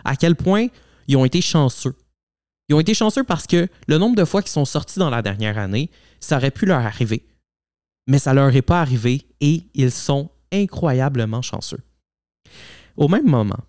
À 0.04 0.14
quel 0.14 0.36
point 0.36 0.68
ils 1.08 1.16
ont 1.16 1.24
été 1.24 1.40
chanceux. 1.40 1.96
Ils 2.68 2.76
ont 2.76 2.80
été 2.80 2.94
chanceux 2.94 3.24
parce 3.24 3.48
que 3.48 3.66
le 3.88 3.98
nombre 3.98 4.14
de 4.14 4.24
fois 4.24 4.40
qu'ils 4.40 4.52
sont 4.52 4.64
sortis 4.64 5.00
dans 5.00 5.10
la 5.10 5.22
dernière 5.22 5.58
année, 5.58 5.90
ça 6.20 6.36
aurait 6.36 6.52
pu 6.52 6.64
leur 6.64 6.86
arriver. 6.86 7.26
Mais 8.06 8.20
ça 8.20 8.34
leur 8.34 8.54
est 8.54 8.62
pas 8.62 8.80
arrivé 8.80 9.26
et 9.40 9.64
ils 9.74 9.90
sont 9.90 10.30
incroyablement 10.52 11.42
chanceux. 11.42 11.80
Au 12.98 13.06
même 13.06 13.30
moment, 13.30 13.64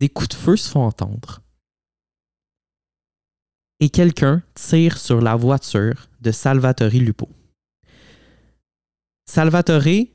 des 0.00 0.08
coups 0.08 0.30
de 0.30 0.34
feu 0.34 0.56
se 0.56 0.68
font 0.68 0.82
entendre. 0.82 1.42
Et 3.78 3.88
quelqu'un 3.88 4.42
tire 4.54 4.98
sur 4.98 5.20
la 5.20 5.36
voiture 5.36 6.08
de 6.20 6.32
Salvatore 6.32 6.90
Lupo. 6.90 7.28
Salvatore, 9.26 10.08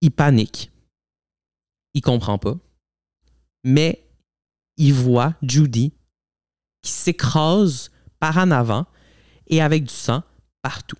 il 0.00 0.10
panique. 0.10 0.70
Il 1.92 2.00
comprend 2.00 2.38
pas. 2.38 2.56
Mais 3.62 4.08
il 4.78 4.94
voit 4.94 5.34
Judy 5.42 5.92
qui 6.80 6.92
s'écrase 6.92 7.90
par 8.20 8.38
en 8.38 8.52
avant 8.52 8.86
et 9.48 9.60
avec 9.60 9.84
du 9.84 9.92
sang 9.92 10.22
partout. 10.62 10.96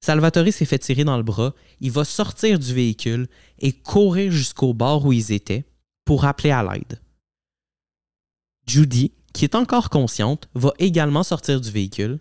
Salvatore 0.00 0.54
s'est 0.54 0.64
fait 0.64 0.78
tirer 0.78 1.04
dans 1.04 1.18
le 1.18 1.22
bras. 1.22 1.52
Il 1.80 1.90
va 1.92 2.06
sortir 2.06 2.58
du 2.58 2.72
véhicule 2.72 3.28
et 3.58 3.74
courir 3.74 4.32
jusqu'au 4.32 4.72
bord 4.72 5.04
où 5.04 5.12
ils 5.12 5.32
étaient 5.32 5.66
pour 6.04 6.24
appeler 6.24 6.50
à 6.50 6.62
l'aide. 6.62 7.00
Judy, 8.66 9.12
qui 9.32 9.44
est 9.44 9.54
encore 9.54 9.90
consciente, 9.90 10.48
va 10.54 10.72
également 10.78 11.22
sortir 11.22 11.60
du 11.60 11.70
véhicule 11.70 12.20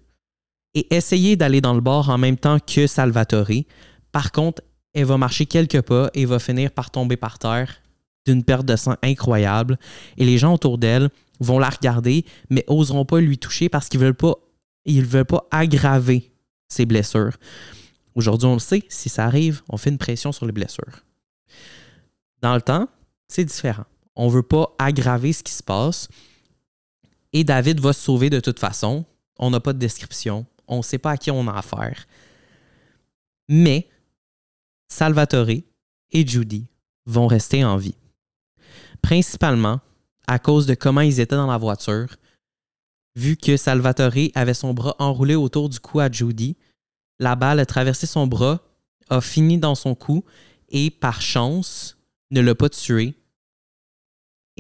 et 0.74 0.94
essayer 0.96 1.36
d'aller 1.36 1.62
dans 1.62 1.74
le 1.74 1.82
bord 1.82 2.10
en 2.10 2.18
même 2.18 2.38
temps 2.38 2.60
que 2.60 2.88
Salvatore, 2.88 3.66
par 4.12 4.32
contre, 4.32 4.62
elle 4.94 5.06
va 5.06 5.18
marcher 5.18 5.46
quelques 5.46 5.82
pas 5.82 6.10
et 6.14 6.26
va 6.26 6.40
finir 6.40 6.72
par 6.72 6.92
tomber 6.92 7.18
par 7.18 7.40
terre 7.40 7.82
d'une 8.26 8.44
perte 8.44 8.66
de 8.66 8.76
sang 8.76 8.96
incroyable. 9.02 9.78
Et 10.18 10.26
les 10.26 10.38
gens 10.38 10.54
autour 10.54 10.78
d'elle 10.78 11.10
vont 11.40 11.60
la 11.60 11.70
regarder, 11.70 12.26
mais 12.50 12.64
oseront 12.68 13.06
pas 13.06 13.20
lui 13.20 13.38
toucher 13.38 13.70
parce 13.70 13.90
qu'ils 13.90 14.00
veulent 14.00 14.14
pas, 14.14 14.36
veulent 14.86 15.26
pas 15.26 15.48
aggraver 15.50 16.32
ses 16.68 16.86
blessures. 16.86 17.36
Aujourd'hui, 18.14 18.48
on 18.48 18.54
le 18.54 18.60
sait, 18.60 18.84
si 18.90 19.10
ça 19.10 19.26
arrive, 19.26 19.62
on 19.70 19.78
fait 19.78 19.90
une 19.90 19.98
pression 19.98 20.32
sur 20.32 20.46
les 20.46 20.52
blessures. 20.52 21.04
Dans 22.42 22.54
le 22.56 22.62
temps, 22.62 22.88
c'est 23.32 23.46
différent. 23.46 23.86
On 24.16 24.28
ne 24.28 24.32
veut 24.32 24.44
pas 24.44 24.76
aggraver 24.78 25.32
ce 25.34 25.42
qui 25.42 25.54
se 25.54 25.64
passe. 25.64 26.10
Et 27.34 27.44
David 27.44 27.80
va 27.80 27.94
se 27.94 28.02
sauver 28.02 28.30
de 28.30 28.40
toute 28.40 28.60
façon. 28.60 29.06
On 29.40 29.50
n'a 29.50 29.60
pas 29.60 29.74
de 29.74 29.80
description. 29.80 30.46
On 30.68 30.78
ne 30.78 30.82
sait 30.82 30.98
pas 30.98 31.12
à 31.12 31.18
qui 31.18 31.32
on 31.32 31.48
a 31.48 31.58
affaire. 31.58 32.08
Mais 33.48 33.88
Salvatore 34.90 35.50
et 35.50 36.28
Judy 36.28 36.68
vont 37.06 37.28
rester 37.28 37.64
en 37.64 37.78
vie. 37.78 37.96
Principalement 39.02 39.80
à 40.28 40.38
cause 40.38 40.66
de 40.66 40.76
comment 40.76 41.02
ils 41.02 41.20
étaient 41.20 41.36
dans 41.36 41.48
la 41.48 41.58
voiture. 41.58 42.16
Vu 43.16 43.38
que 43.38 43.58
Salvatore 43.58 44.14
avait 44.36 44.54
son 44.54 44.74
bras 44.74 44.96
enroulé 45.00 45.36
autour 45.36 45.70
du 45.70 45.80
cou 45.80 46.00
à 46.00 46.12
Judy, 46.12 46.58
la 47.20 47.36
balle 47.36 47.60
a 47.60 47.66
traversé 47.66 48.08
son 48.08 48.28
bras, 48.28 48.60
a 49.10 49.22
fini 49.22 49.58
dans 49.58 49.76
son 49.76 49.96
cou 49.96 50.24
et 50.70 50.90
par 50.90 51.22
chance 51.22 51.98
ne 52.30 52.42
l'a 52.42 52.56
pas 52.56 52.70
tué 52.70 53.16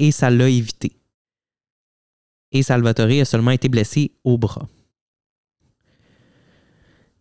et 0.01 0.11
ça 0.11 0.29
l'a 0.29 0.49
évité. 0.49 0.97
Et 2.51 2.63
Salvatore 2.63 3.21
a 3.21 3.25
seulement 3.25 3.51
été 3.51 3.69
blessé 3.69 4.11
au 4.23 4.37
bras. 4.37 4.67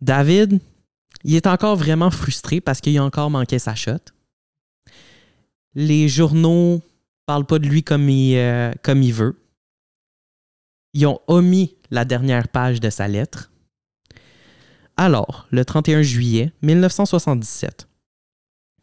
David 0.01 0.61
il 1.25 1.35
est 1.35 1.47
encore 1.47 1.77
vraiment 1.77 2.11
frustré 2.11 2.61
parce 2.61 2.81
qu'il 2.81 2.97
a 2.97 3.05
encore 3.05 3.31
manqué 3.31 3.59
sa 3.59 3.75
shot. 3.75 3.99
Les 5.75 6.09
journaux 6.09 6.83
parlent 7.27 7.47
pas 7.47 7.59
de 7.59 7.69
lui 7.69 7.83
comme 7.83 8.09
il, 8.09 8.37
euh, 8.37 8.73
comme 8.83 9.03
il 9.03 9.13
veut. 9.13 9.39
Ils 10.95 11.07
ont 11.07 11.21
omis 11.27 11.77
la 11.91 12.05
dernière 12.05 12.49
page 12.49 12.81
de 12.81 12.91
sa 12.91 13.07
lettre. 13.07 13.53
Alors, 14.97 15.47
le 15.51 15.65
31 15.65 16.03
juillet 16.03 16.53
1977, 16.63 17.87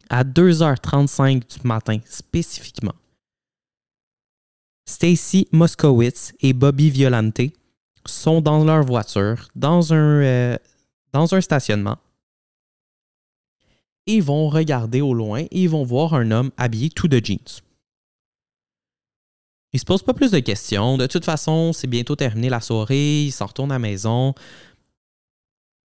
à 0.08 0.24
2h35 0.24 1.60
du 1.60 1.66
matin 1.66 1.98
spécifiquement, 2.06 2.94
Stacy 4.88 5.46
Moskowitz 5.52 6.32
et 6.40 6.54
Bobby 6.54 6.88
Violante 6.88 7.42
sont 8.06 8.40
dans 8.40 8.64
leur 8.64 8.82
voiture, 8.84 9.48
dans 9.54 9.92
un, 9.92 10.22
euh, 10.22 10.56
dans 11.12 11.34
un 11.34 11.42
stationnement, 11.42 11.98
ils 14.06 14.22
vont 14.22 14.48
regarder 14.48 15.02
au 15.02 15.12
loin 15.12 15.40
et 15.40 15.48
ils 15.52 15.68
vont 15.68 15.84
voir 15.84 16.14
un 16.14 16.30
homme 16.30 16.50
habillé 16.56 16.88
tout 16.88 17.06
de 17.06 17.20
jeans. 17.22 17.60
Il 19.74 19.78
se 19.78 19.84
pose 19.84 20.02
pas 20.02 20.14
plus 20.14 20.30
de 20.30 20.38
questions. 20.38 20.96
De 20.96 21.06
toute 21.06 21.26
façon, 21.26 21.74
c'est 21.74 21.86
bientôt 21.86 22.16
terminé 22.16 22.48
la 22.48 22.62
soirée, 22.62 23.24
il 23.24 23.30
s'en 23.30 23.44
retourne 23.44 23.70
à 23.70 23.74
la 23.74 23.80
maison. 23.80 24.34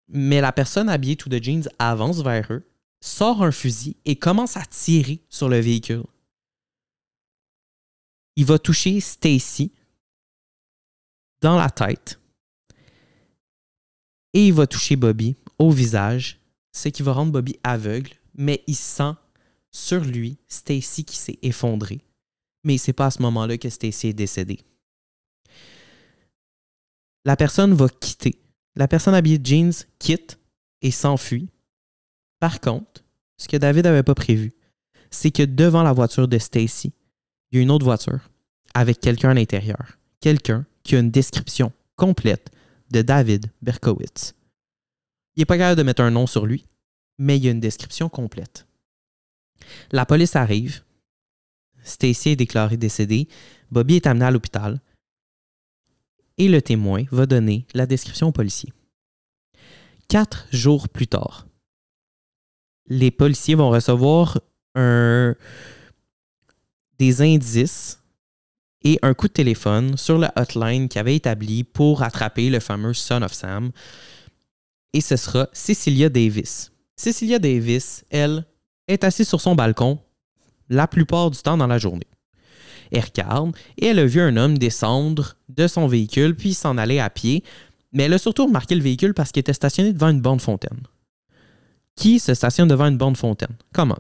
Mais 0.08 0.40
la 0.40 0.54
personne 0.54 0.88
habillée 0.88 1.18
tout 1.18 1.28
de 1.28 1.44
jeans 1.44 1.68
avance 1.78 2.22
vers 2.22 2.48
eux, 2.52 2.66
sort 3.02 3.44
un 3.44 3.52
fusil 3.52 3.98
et 4.06 4.16
commence 4.16 4.56
à 4.56 4.64
tirer 4.66 5.20
sur 5.28 5.50
le 5.50 5.60
véhicule. 5.60 6.04
Il 8.36 8.46
va 8.46 8.58
toucher 8.60 9.00
Stacy 9.00 9.72
dans 11.42 11.58
la 11.58 11.70
tête 11.70 12.20
et 14.34 14.48
il 14.48 14.54
va 14.54 14.66
toucher 14.66 14.96
Bobby 14.96 15.36
au 15.60 15.70
visage, 15.70 16.40
ce 16.72 16.90
qui 16.90 17.04
va 17.04 17.14
rendre 17.14 17.32
Bobby 17.32 17.60
aveugle, 17.64 18.12
mais 18.34 18.64
il 18.68 18.76
sent 18.76 19.14
sur 19.72 20.04
lui 20.04 20.38
Stacy 20.48 21.06
qui 21.06 21.16
s'est 21.16 21.40
effondrée. 21.42 22.02
Mais 22.64 22.78
c'est 22.78 22.94
pas 22.94 23.08
à 23.08 23.12
ce 23.12 23.22
moment-là 23.22 23.58
que 23.58 23.70
Stacy 23.70 24.08
est 24.08 24.14
décédée. 24.14 24.60
La 27.26 27.36
personne 27.36 27.74
va 27.74 27.88
quitter. 27.90 28.40
La 28.76 28.88
personne 28.88 29.14
habillée 29.14 29.38
de 29.38 29.46
jeans 29.46 29.74
quitte 30.00 30.40
et 30.82 30.92
s'enfuit. 30.92 31.50
Par 32.40 32.60
contre, 32.60 33.04
ce 33.38 33.48
que 33.48 33.58
David 33.58 33.86
n'avait 33.86 34.04
pas 34.04 34.16
prévu, 34.16 34.54
c'est 35.12 35.32
que 35.32 35.44
devant 35.44 35.84
la 35.84 35.94
voiture 35.94 36.28
de 36.28 36.38
Stacy, 36.38 36.92
il 37.54 37.58
y 37.58 37.60
a 37.60 37.62
une 37.62 37.72
autre 37.72 37.86
voiture 37.86 38.32
avec 38.74 39.00
quelqu'un 39.00 39.30
à 39.30 39.34
l'intérieur. 39.36 40.00
Quelqu'un 40.20 40.66
qui 40.82 40.96
a 40.96 41.00
une 41.00 41.12
description 41.12 41.72
complète 41.96 42.50
de 42.90 43.04
David 43.04 43.46
Berkowitz. 43.62 44.34
Il 45.36 45.42
n'est 45.42 45.46
pas 45.46 45.58
capable 45.58 45.78
de 45.78 45.84
mettre 45.84 46.02
un 46.02 46.10
nom 46.10 46.26
sur 46.26 46.48
lui, 46.48 46.66
mais 47.20 47.38
il 47.38 47.46
y 47.46 47.48
a 47.48 47.52
une 47.52 47.60
description 47.60 48.10
complète. 48.10 48.66
La 49.92 50.08
police 50.08 50.36
arrive. 50.36 50.84
Stacy 51.84 52.30
est 52.30 52.36
déclarée 52.36 52.78
décédée. 52.78 53.28
Bobby 53.70 53.98
est 53.98 54.08
amené 54.08 54.26
à 54.26 54.32
l'hôpital. 54.32 54.82
Et 56.40 56.50
le 56.50 56.62
témoin 56.62 57.04
va 57.12 57.28
donner 57.28 57.68
la 57.76 57.86
description 57.86 58.30
au 58.30 58.32
policier. 58.32 58.74
Quatre 60.08 60.48
jours 60.52 60.90
plus 60.90 61.08
tard, 61.08 61.48
les 62.88 63.12
policiers 63.12 63.56
vont 63.56 63.70
recevoir 63.70 64.42
un, 64.76 65.36
des 67.00 67.22
indices 67.22 68.00
et 68.84 69.00
un 69.02 69.14
coup 69.14 69.28
de 69.28 69.34
téléphone 69.34 69.98
sur 69.98 70.18
la 70.18 70.34
hotline 70.36 70.90
qui 70.90 71.00
avait 71.00 71.16
établi 71.16 71.64
pour 71.64 72.04
attraper 72.04 72.50
le 72.50 72.60
fameux 72.60 72.94
Son 72.94 73.22
of 73.22 73.34
Sam. 73.34 73.72
Et 74.94 75.02
ce 75.02 75.16
sera 75.16 75.48
Cecilia 75.54 76.10
Davis. 76.10 76.72
Cecilia 76.96 77.40
Davis, 77.40 78.04
elle, 78.10 78.46
est 78.88 79.04
assise 79.04 79.28
sur 79.28 79.42
son 79.42 79.56
balcon 79.56 80.00
la 80.70 80.88
plupart 80.88 81.32
du 81.32 81.38
temps 81.40 81.58
dans 81.58 81.68
la 81.68 81.78
journée. 81.78 82.08
Elle 82.92 83.04
regarde 83.04 83.56
et 83.78 83.88
elle 83.88 84.00
a 84.00 84.06
vu 84.06 84.22
un 84.22 84.38
homme 84.38 84.58
descendre 84.58 85.36
de 85.50 85.68
son 85.68 85.88
véhicule 85.88 86.36
puis 86.36 86.54
s'en 86.54 86.78
aller 86.78 87.00
à 87.00 87.10
pied, 87.10 87.44
mais 87.92 88.04
elle 88.04 88.14
a 88.14 88.18
surtout 88.18 88.46
remarqué 88.46 88.76
le 88.76 88.82
véhicule 88.82 89.14
parce 89.14 89.32
qu'il 89.32 89.42
était 89.42 89.54
stationné 89.54 89.94
devant 89.94 90.10
une 90.10 90.22
borne 90.22 90.40
fontaine. 90.40 90.82
Qui 91.96 92.20
se 92.20 92.34
stationne 92.34 92.68
devant 92.68 92.88
une 92.88 92.98
borne 92.98 93.16
fontaine? 93.16 93.56
Comment? 93.72 94.00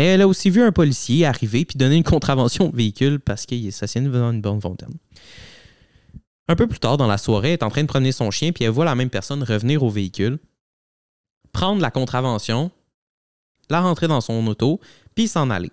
Mais 0.00 0.06
elle 0.06 0.22
a 0.22 0.28
aussi 0.28 0.48
vu 0.48 0.62
un 0.62 0.72
policier 0.72 1.26
arriver 1.26 1.66
puis 1.66 1.76
donner 1.76 1.96
une 1.96 2.04
contravention 2.04 2.70
au 2.70 2.72
véhicule 2.72 3.20
parce 3.20 3.44
qu'il 3.44 3.66
est 3.66 3.70
stationné 3.70 4.08
devant 4.08 4.30
une 4.30 4.40
borne 4.40 4.62
fontaine. 4.62 4.94
Un 6.48 6.56
peu 6.56 6.66
plus 6.66 6.78
tard 6.78 6.96
dans 6.96 7.06
la 7.06 7.18
soirée, 7.18 7.48
elle 7.48 7.52
est 7.52 7.62
en 7.62 7.68
train 7.68 7.82
de 7.82 7.86
promener 7.86 8.10
son 8.10 8.30
chien 8.30 8.50
puis 8.52 8.64
elle 8.64 8.70
voit 8.70 8.86
la 8.86 8.94
même 8.94 9.10
personne 9.10 9.42
revenir 9.42 9.82
au 9.82 9.90
véhicule, 9.90 10.38
prendre 11.52 11.82
la 11.82 11.90
contravention, 11.90 12.70
la 13.68 13.82
rentrer 13.82 14.08
dans 14.08 14.22
son 14.22 14.46
auto, 14.46 14.80
puis 15.14 15.28
s'en 15.28 15.50
aller. 15.50 15.70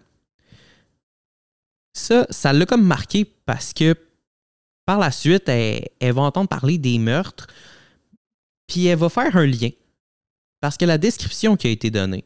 Ça, 1.94 2.28
ça 2.30 2.52
l'a 2.52 2.66
comme 2.66 2.84
marqué 2.84 3.24
parce 3.46 3.72
que 3.72 3.96
par 4.86 5.00
la 5.00 5.12
suite, 5.12 5.48
elle, 5.48 5.88
elle, 6.02 6.12
va 6.12 6.24
entendre 6.24 6.50
parler 6.50 6.78
des 6.78 7.00
meurtres, 7.00 7.48
puis 8.68 8.88
elle 8.88 9.00
va 9.00 9.08
faire 9.08 9.38
un 9.38 9.46
lien. 9.46 9.70
Parce 10.60 10.76
que 10.76 10.84
la 10.84 10.98
description 10.98 11.56
qui 11.56 11.68
a 11.68 11.70
été 11.70 11.92
donnée 11.92 12.26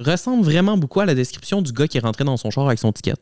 ressemble 0.00 0.44
vraiment 0.44 0.76
beaucoup 0.76 1.00
à 1.00 1.06
la 1.06 1.14
description 1.14 1.62
du 1.62 1.72
gars 1.72 1.88
qui 1.88 1.98
est 1.98 2.02
rentré 2.02 2.24
dans 2.24 2.36
son 2.36 2.50
char 2.50 2.66
avec 2.66 2.78
son 2.78 2.92
ticket. 2.92 3.14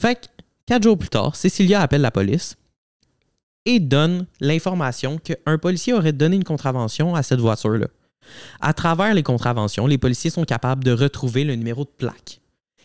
Fait 0.00 0.16
que, 0.16 0.26
quatre 0.66 0.82
jours 0.82 0.98
plus 0.98 1.10
tard, 1.10 1.36
Cecilia 1.36 1.80
appelle 1.80 2.00
la 2.00 2.10
police 2.10 2.56
et 3.66 3.80
donne 3.80 4.26
l'information 4.40 5.18
qu'un 5.18 5.58
policier 5.58 5.92
aurait 5.92 6.12
donné 6.12 6.36
une 6.36 6.44
contravention 6.44 7.14
à 7.14 7.22
cette 7.22 7.40
voiture-là. 7.40 7.88
À 8.60 8.72
travers 8.72 9.14
les 9.14 9.22
contraventions, 9.22 9.86
les 9.86 9.98
policiers 9.98 10.30
sont 10.30 10.44
capables 10.44 10.84
de 10.84 10.92
retrouver 10.92 11.44
le 11.44 11.54
numéro 11.54 11.84
de 11.84 11.90
plaque. 11.90 12.40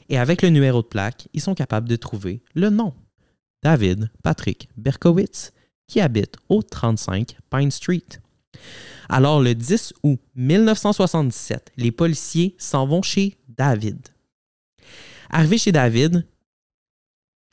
Et 0.09 0.17
avec 0.17 0.41
le 0.41 0.49
numéro 0.49 0.81
de 0.81 0.87
plaque, 0.87 1.27
ils 1.33 1.41
sont 1.41 1.55
capables 1.55 1.87
de 1.87 1.95
trouver 1.95 2.41
le 2.53 2.69
nom. 2.69 2.93
David 3.63 4.11
Patrick 4.21 4.69
Berkowitz, 4.77 5.51
qui 5.87 6.01
habite 6.01 6.35
au 6.49 6.61
35 6.61 7.37
Pine 7.49 7.71
Street. 7.71 8.03
Alors, 9.09 9.41
le 9.41 9.53
10 9.53 9.93
août 10.03 10.19
1977, 10.35 11.71
les 11.77 11.91
policiers 11.91 12.55
s'en 12.57 12.85
vont 12.85 13.01
chez 13.01 13.37
David. 13.47 13.99
Arrivé 15.29 15.57
chez 15.57 15.71
David, 15.71 16.25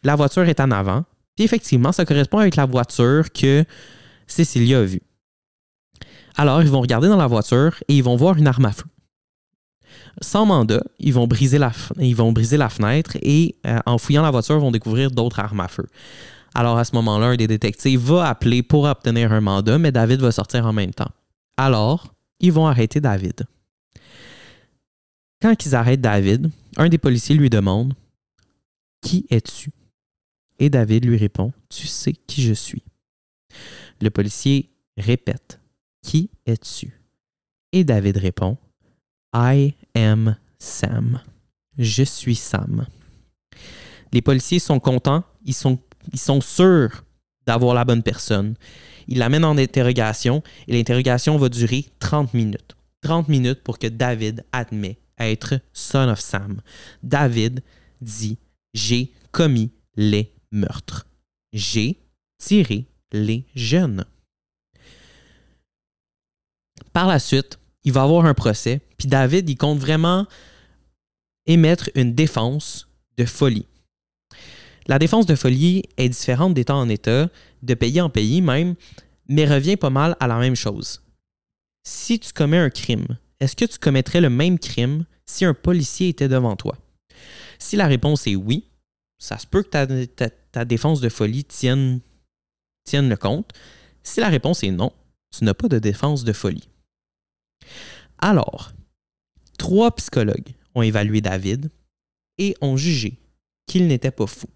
la 0.02 0.16
voiture 0.16 0.44
est 0.44 0.60
en 0.60 0.70
avant, 0.70 1.04
puis 1.36 1.44
effectivement, 1.44 1.92
ça 1.92 2.04
correspond 2.04 2.38
avec 2.38 2.56
la 2.56 2.66
voiture 2.66 3.32
que 3.32 3.64
Cécilia 4.26 4.80
a 4.80 4.84
vue. 4.84 5.02
Alors, 6.36 6.62
ils 6.62 6.68
vont 6.68 6.80
regarder 6.80 7.08
dans 7.08 7.16
la 7.16 7.26
voiture 7.26 7.82
et 7.88 7.96
ils 7.96 8.02
vont 8.02 8.16
voir 8.16 8.36
une 8.36 8.46
arme 8.46 8.64
à 8.64 8.72
feu. 8.72 8.84
Sans 10.20 10.46
mandat, 10.46 10.82
ils 10.98 11.12
vont 11.12 11.26
briser 11.26 11.58
la, 11.58 11.72
ils 11.98 12.16
vont 12.16 12.32
briser 12.32 12.56
la 12.56 12.68
fenêtre 12.68 13.16
et 13.22 13.56
euh, 13.66 13.78
en 13.86 13.98
fouillant 13.98 14.22
la 14.22 14.30
voiture, 14.30 14.58
vont 14.58 14.70
découvrir 14.70 15.10
d'autres 15.10 15.40
armes 15.40 15.60
à 15.60 15.68
feu. 15.68 15.86
Alors 16.54 16.78
à 16.78 16.84
ce 16.84 16.94
moment-là, 16.96 17.28
un 17.28 17.36
des 17.36 17.46
détectives 17.46 18.00
va 18.00 18.28
appeler 18.28 18.62
pour 18.62 18.84
obtenir 18.84 19.32
un 19.32 19.40
mandat, 19.40 19.78
mais 19.78 19.92
David 19.92 20.20
va 20.20 20.32
sortir 20.32 20.66
en 20.66 20.72
même 20.72 20.92
temps. 20.92 21.10
Alors, 21.56 22.14
ils 22.40 22.52
vont 22.52 22.66
arrêter 22.66 23.00
David. 23.00 23.44
Quand 25.40 25.66
ils 25.66 25.74
arrêtent 25.74 26.00
David, 26.00 26.50
un 26.76 26.88
des 26.88 26.98
policiers 26.98 27.34
lui 27.34 27.50
demande 27.50 27.94
Qui 29.00 29.26
es-tu 29.30 29.72
Et 30.58 30.70
David 30.70 31.04
lui 31.04 31.16
répond 31.16 31.52
Tu 31.68 31.86
sais 31.86 32.12
qui 32.12 32.42
je 32.42 32.52
suis. 32.52 32.84
Le 34.00 34.10
policier 34.10 34.70
répète 34.96 35.60
Qui 36.02 36.30
es-tu 36.46 37.00
Et 37.72 37.84
David 37.84 38.18
répond 38.18 38.56
I 39.34 39.74
am 39.94 40.36
Sam. 40.58 41.20
Je 41.78 42.04
suis 42.04 42.36
Sam. 42.36 42.86
Les 44.12 44.22
policiers 44.22 44.58
sont 44.58 44.78
contents, 44.78 45.24
ils 45.44 45.54
sont, 45.54 45.78
ils 46.12 46.20
sont 46.20 46.40
sûrs 46.40 47.04
d'avoir 47.46 47.74
la 47.74 47.84
bonne 47.84 48.02
personne. 48.02 48.54
Ils 49.08 49.18
l'amènent 49.18 49.44
en 49.44 49.58
interrogation 49.58 50.42
et 50.68 50.72
l'interrogation 50.72 51.36
va 51.36 51.48
durer 51.48 51.86
30 51.98 52.34
minutes. 52.34 52.76
30 53.02 53.28
minutes 53.28 53.62
pour 53.62 53.78
que 53.78 53.86
David 53.86 54.44
admet 54.52 54.98
être 55.18 55.60
son 55.72 56.08
of 56.08 56.20
Sam. 56.20 56.60
David 57.02 57.62
dit 58.00 58.38
J'ai 58.74 59.12
commis 59.30 59.72
les 59.96 60.32
meurtres. 60.50 61.06
J'ai 61.52 61.98
tiré 62.38 62.86
les 63.12 63.44
jeunes. 63.54 64.04
Par 66.92 67.06
la 67.06 67.18
suite, 67.18 67.58
il 67.84 67.92
va 67.92 68.02
avoir 68.02 68.26
un 68.26 68.34
procès, 68.34 68.80
puis 68.96 69.08
David, 69.08 69.48
il 69.48 69.56
compte 69.56 69.78
vraiment 69.78 70.26
émettre 71.46 71.90
une 71.94 72.14
défense 72.14 72.88
de 73.16 73.24
folie. 73.24 73.66
La 74.86 74.98
défense 74.98 75.26
de 75.26 75.34
folie 75.34 75.85
est 75.96 76.08
différente 76.08 76.54
d'État 76.54 76.74
en 76.74 76.88
État, 76.88 77.30
de 77.62 77.74
pays 77.74 78.00
en 78.00 78.10
pays 78.10 78.42
même, 78.42 78.74
mais 79.28 79.46
revient 79.46 79.76
pas 79.76 79.90
mal 79.90 80.16
à 80.20 80.26
la 80.26 80.38
même 80.38 80.56
chose. 80.56 81.02
Si 81.85 82.18
tu 82.18 82.33
commets 82.33 82.58
un 82.58 82.70
crime, 82.70 83.18
est-ce 83.40 83.56
que 83.56 83.64
tu 83.64 83.78
commettrais 83.78 84.20
le 84.20 84.30
même 84.30 84.58
crime 84.58 85.04
si 85.26 85.44
un 85.44 85.54
policier 85.54 86.08
était 86.08 86.28
devant 86.28 86.56
toi? 86.56 86.76
Si 87.58 87.76
la 87.76 87.87
réponse 87.87 88.26
est 88.26 88.37
oui, 88.37 88.68
ça 89.18 89.38
se 89.38 89.46
peut 89.46 89.62
que 89.62 90.04
ta, 90.04 90.64
défense 90.64 91.00
de 91.00 91.08
folie 91.08 91.44
tienne, 91.44 92.00
le 92.92 93.14
compte. 93.14 93.52
Si 94.02 94.20
la 94.20 94.28
réponse 94.28 94.64
est 94.64 94.72
non, 94.72 94.92
tu 95.37 95.44
n'as 95.44 95.54
pas 95.54 95.68
de 95.68 95.78
défense 95.78 96.24
de 96.24 96.33
folie. 96.33 96.68
Alors, 98.18 98.72
trois 99.58 99.94
psychologues 99.94 100.54
ont 100.74 100.83
évalué 100.83 101.20
David 101.20 101.70
et 102.38 102.56
ont 102.60 102.76
jugé 102.76 103.18
qu'il 103.66 103.87
n'était 103.87 104.10
pas 104.10 104.26
fou. 104.26 104.48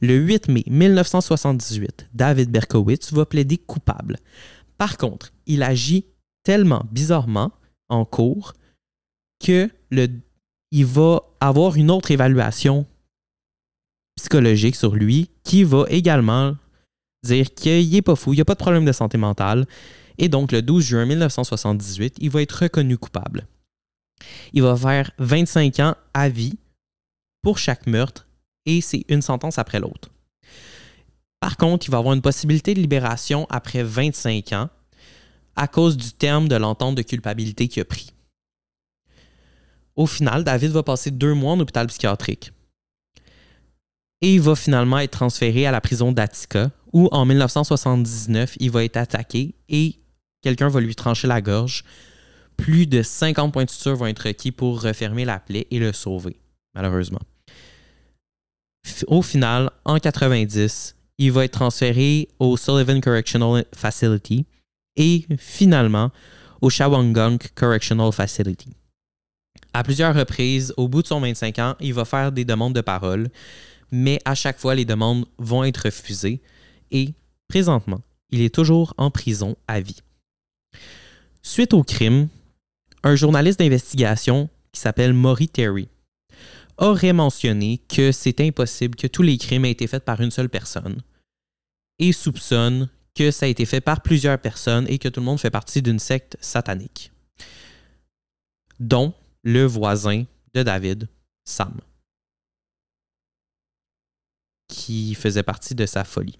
Le 0.00 0.16
8 0.16 0.48
mai 0.48 0.64
1978, 0.66 2.08
David 2.12 2.50
Berkowitz 2.50 3.12
va 3.12 3.26
plaider 3.26 3.58
coupable. 3.58 4.18
Par 4.78 4.96
contre, 4.96 5.32
il 5.46 5.62
agit 5.62 6.06
tellement 6.42 6.84
bizarrement 6.90 7.52
en 7.88 8.04
cours 8.04 8.54
que 9.44 9.68
il 10.70 10.86
va 10.86 11.22
avoir 11.40 11.76
une 11.76 11.90
autre 11.90 12.10
évaluation 12.10 12.86
psychologique 14.16 14.76
sur 14.76 14.94
lui 14.94 15.30
qui 15.44 15.64
va 15.64 15.84
également 15.88 16.56
dire 17.22 17.54
qu'il 17.54 17.90
n'est 17.90 18.02
pas 18.02 18.16
fou, 18.16 18.32
il 18.32 18.36
n'y 18.36 18.42
a 18.42 18.44
pas 18.44 18.54
de 18.54 18.58
problème 18.58 18.84
de 18.84 18.92
santé 18.92 19.18
mentale. 19.18 19.66
Et 20.18 20.28
donc, 20.28 20.52
le 20.52 20.62
12 20.62 20.84
juin 20.84 21.06
1978, 21.06 22.16
il 22.20 22.30
va 22.30 22.42
être 22.42 22.62
reconnu 22.62 22.98
coupable. 22.98 23.46
Il 24.52 24.62
va 24.62 24.76
faire 24.76 25.10
25 25.18 25.80
ans 25.80 25.96
à 26.12 26.28
vie 26.28 26.58
pour 27.42 27.58
chaque 27.58 27.86
meurtre 27.86 28.26
et 28.66 28.80
c'est 28.80 29.04
une 29.08 29.22
sentence 29.22 29.58
après 29.58 29.80
l'autre. 29.80 30.10
Par 31.40 31.56
contre, 31.56 31.86
il 31.86 31.90
va 31.90 31.98
avoir 31.98 32.14
une 32.14 32.22
possibilité 32.22 32.74
de 32.74 32.80
libération 32.80 33.46
après 33.50 33.82
25 33.82 34.52
ans 34.52 34.70
à 35.56 35.68
cause 35.68 35.96
du 35.96 36.12
terme 36.12 36.48
de 36.48 36.56
l'entente 36.56 36.94
de 36.94 37.02
culpabilité 37.02 37.68
qu'il 37.68 37.82
a 37.82 37.84
pris. 37.84 38.12
Au 39.96 40.06
final, 40.06 40.42
David 40.42 40.70
va 40.70 40.82
passer 40.82 41.10
deux 41.10 41.34
mois 41.34 41.52
en 41.52 41.60
hôpital 41.60 41.86
psychiatrique. 41.86 42.52
Et 44.20 44.34
il 44.34 44.40
va 44.40 44.56
finalement 44.56 44.98
être 44.98 45.12
transféré 45.12 45.66
à 45.66 45.70
la 45.70 45.80
prison 45.80 46.10
d'Attica, 46.10 46.70
où 46.92 47.08
en 47.12 47.26
1979, 47.26 48.56
il 48.58 48.70
va 48.70 48.84
être 48.84 48.96
attaqué 48.96 49.54
et 49.68 50.00
quelqu'un 50.40 50.68
va 50.68 50.80
lui 50.80 50.94
trancher 50.94 51.26
la 51.26 51.42
gorge. 51.42 51.84
Plus 52.56 52.86
de 52.86 53.02
50 53.02 53.52
points 53.52 53.64
de 53.64 53.70
suture 53.70 53.96
vont 53.96 54.06
être 54.06 54.26
requis 54.26 54.52
pour 54.52 54.80
refermer 54.80 55.24
la 55.24 55.40
plaie 55.40 55.66
et 55.70 55.78
le 55.78 55.92
sauver, 55.92 56.36
malheureusement. 56.74 57.20
Au 59.06 59.22
final, 59.22 59.70
en 59.84 59.98
90, 59.98 60.94
il 61.18 61.32
va 61.32 61.44
être 61.44 61.52
transféré 61.52 62.28
au 62.38 62.56
Sullivan 62.56 63.00
Correctional 63.00 63.64
Facility 63.74 64.46
et 64.96 65.26
finalement 65.38 66.10
au 66.60 66.70
Shawangunk 66.70 67.52
Correctional 67.54 68.12
Facility. 68.12 68.70
À 69.72 69.82
plusieurs 69.82 70.14
reprises, 70.14 70.72
au 70.76 70.88
bout 70.88 71.02
de 71.02 71.08
son 71.08 71.20
25 71.20 71.58
ans, 71.58 71.76
il 71.80 71.94
va 71.94 72.04
faire 72.04 72.30
des 72.30 72.44
demandes 72.44 72.74
de 72.74 72.80
parole, 72.80 73.28
mais 73.90 74.20
à 74.24 74.34
chaque 74.34 74.58
fois, 74.58 74.74
les 74.74 74.84
demandes 74.84 75.26
vont 75.38 75.64
être 75.64 75.84
refusées 75.84 76.40
et 76.90 77.12
présentement, 77.48 78.00
il 78.30 78.40
est 78.40 78.54
toujours 78.54 78.94
en 78.96 79.10
prison 79.10 79.56
à 79.66 79.80
vie. 79.80 80.00
Suite 81.42 81.74
au 81.74 81.82
crime, 81.82 82.28
un 83.02 83.16
journaliste 83.16 83.58
d'investigation 83.58 84.48
qui 84.72 84.80
s'appelle 84.80 85.12
Maury 85.12 85.48
Terry 85.48 85.88
aurait 86.78 87.12
mentionné 87.12 87.78
que 87.88 88.12
c'est 88.12 88.40
impossible 88.40 88.96
que 88.96 89.06
tous 89.06 89.22
les 89.22 89.38
crimes 89.38 89.64
aient 89.64 89.70
été 89.70 89.86
faits 89.86 90.04
par 90.04 90.20
une 90.20 90.30
seule 90.30 90.48
personne 90.48 91.02
et 91.98 92.12
soupçonne 92.12 92.88
que 93.14 93.30
ça 93.30 93.46
a 93.46 93.48
été 93.48 93.64
fait 93.64 93.80
par 93.80 94.02
plusieurs 94.02 94.40
personnes 94.40 94.86
et 94.88 94.98
que 94.98 95.08
tout 95.08 95.20
le 95.20 95.26
monde 95.26 95.38
fait 95.38 95.50
partie 95.50 95.82
d'une 95.82 95.98
secte 95.98 96.36
satanique, 96.40 97.12
dont 98.80 99.14
le 99.42 99.64
voisin 99.64 100.24
de 100.54 100.62
David, 100.62 101.08
Sam, 101.44 101.80
qui 104.68 105.14
faisait 105.14 105.42
partie 105.42 105.74
de 105.74 105.86
sa 105.86 106.04
folie. 106.04 106.38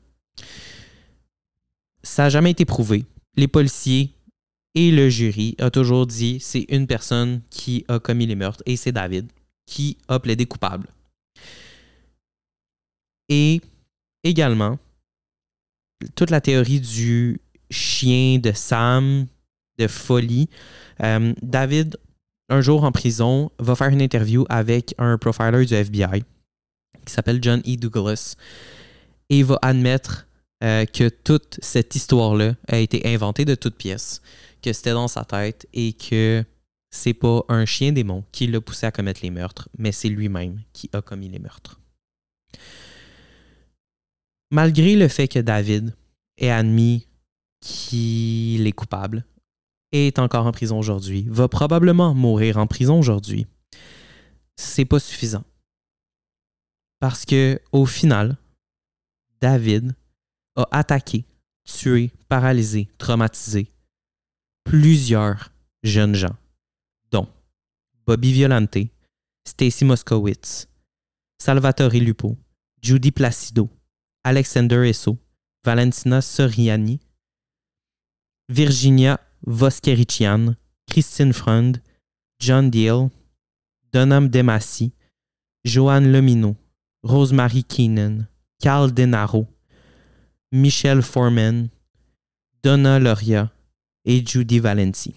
Ça 2.03 2.25
n'a 2.25 2.31
jamais 2.31 2.51
été 2.51 2.65
prouvé. 2.65 3.05
Les 3.37 3.49
policiers 3.49 4.13
et 4.75 4.91
le 4.91 5.09
jury 5.09 5.55
ont 5.61 5.71
toujours 5.71 6.07
dit 6.07 6.41
c'est 6.41 6.67
une 6.69 6.87
personne 6.87 7.41
qui 7.51 7.85
a 7.89 7.99
commis 8.01 8.27
les 8.27 8.35
meurtres 8.35 8.63
et 8.67 8.77
c'est 8.77 8.93
David 8.93 9.31
qui 9.67 9.99
a 10.09 10.19
plaidé 10.19 10.47
coupable. 10.47 10.89
Et 13.29 13.61
également, 14.23 14.79
toute 16.15 16.31
la 16.31 16.41
théorie 16.41 16.81
du 16.81 17.41
chien 17.71 18.39
de 18.39 18.53
Sam, 18.53 19.27
de 19.79 19.87
folie. 19.89 20.49
Euh, 21.03 21.33
David, 21.43 21.97
un 22.49 22.61
jour 22.61 22.85
en 22.85 22.93
prison, 22.93 23.51
va 23.59 23.75
faire 23.75 23.89
une 23.89 24.03
interview 24.03 24.45
avec 24.49 24.95
un 24.99 25.19
profiler 25.19 25.65
du 25.65 25.75
FBI 25.75 26.25
qui 27.05 27.13
s'appelle 27.13 27.41
John 27.43 27.61
E. 27.67 27.77
Douglas 27.77 28.37
et 29.31 29.43
va 29.43 29.59
admettre 29.63 30.27
euh, 30.63 30.85
que 30.85 31.09
toute 31.09 31.59
cette 31.63 31.95
histoire-là 31.95 32.55
a 32.69 32.79
été 32.79 33.07
inventée 33.13 33.45
de 33.45 33.55
toutes 33.55 33.77
pièces, 33.77 34.23
que 34.63 34.73
c'était 34.73 34.93
dans 34.93 35.09
sa 35.09 35.25
tête 35.25 35.67
et 35.73 35.93
que 35.93 36.45
c'est 36.95 37.13
pas 37.13 37.45
un 37.49 37.67
chien 37.67 37.93
démon 37.93 38.25
qui 38.31 38.47
l'a 38.47 38.61
poussé 38.61 38.87
à 38.87 38.93
commettre 38.93 39.21
les 39.23 39.31
meurtres, 39.31 39.69
mais 39.77 39.91
c'est 39.91 40.09
lui-même 40.09 40.63
qui 40.73 40.89
a 40.93 41.03
commis 41.03 41.29
les 41.29 41.41
meurtres. 41.41 41.81
Malgré 44.53 44.95
le 44.95 45.09
fait 45.09 45.27
que 45.27 45.41
David 45.41 45.93
ait 46.39 46.51
admis 46.51 47.09
qu'il 47.61 48.65
est 48.67 48.73
coupable, 48.73 49.25
est 49.91 50.19
encore 50.21 50.47
en 50.47 50.53
prison 50.53 50.79
aujourd'hui, 50.79 51.27
va 51.29 51.49
probablement 51.49 52.15
mourir 52.15 52.59
en 52.59 52.67
prison 52.69 52.99
aujourd'hui, 52.99 53.47
c'est 54.57 54.85
pas 54.85 55.01
suffisant. 55.01 55.45
Parce 57.01 57.25
que 57.25 57.61
au 57.73 57.87
final, 57.87 58.37
David 59.41 59.97
a 60.57 60.69
attaqué, 60.71 61.25
tué, 61.65 62.13
paralysé, 62.29 62.89
traumatisé 62.99 63.69
plusieurs 64.65 65.53
jeunes 65.83 66.15
gens, 66.15 66.37
Bobby 68.07 68.33
Violante, 68.33 68.91
Stacy 69.47 69.85
Moskowitz, 69.85 70.69
Salvatore 71.39 72.01
Lupo, 72.01 72.37
Judy 72.83 73.11
Placido, 73.11 73.71
Alexander 74.23 74.85
Esso, 74.85 75.19
Valentina 75.65 76.21
Soriani, 76.21 77.01
Virginia 78.49 79.19
Voskerician, 79.47 80.55
Christine 80.87 81.33
Freund, 81.33 81.83
John 82.39 82.69
Deal, 82.69 83.11
Donham 83.93 84.29
Demassi, 84.29 84.93
Joanne 85.65 86.13
Lomino, 86.13 86.57
Rosemary 87.03 87.65
Keenan, 87.65 88.27
Carl 88.63 88.93
Denaro, 88.93 89.47
Michelle 90.53 91.03
Foreman, 91.03 91.69
Donna 92.63 92.99
Loria 92.99 93.51
et 94.05 94.21
Judy 94.27 94.59
Valenti. 94.59 95.15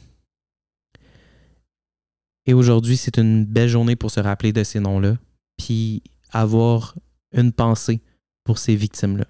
Et 2.48 2.54
aujourd'hui, 2.54 2.98
c'est 2.98 3.18
une 3.18 3.46
belle 3.46 3.70
journée 3.70 3.96
pour 3.96 4.10
se 4.10 4.20
rappeler 4.20 4.54
de 4.54 4.64
ces 4.64 4.80
noms-là, 4.80 5.18
puis 5.58 6.02
avoir 6.32 6.96
une 7.34 7.52
pensée 7.52 8.02
pour 8.44 8.58
ces 8.58 8.76
victimes-là 8.76 9.26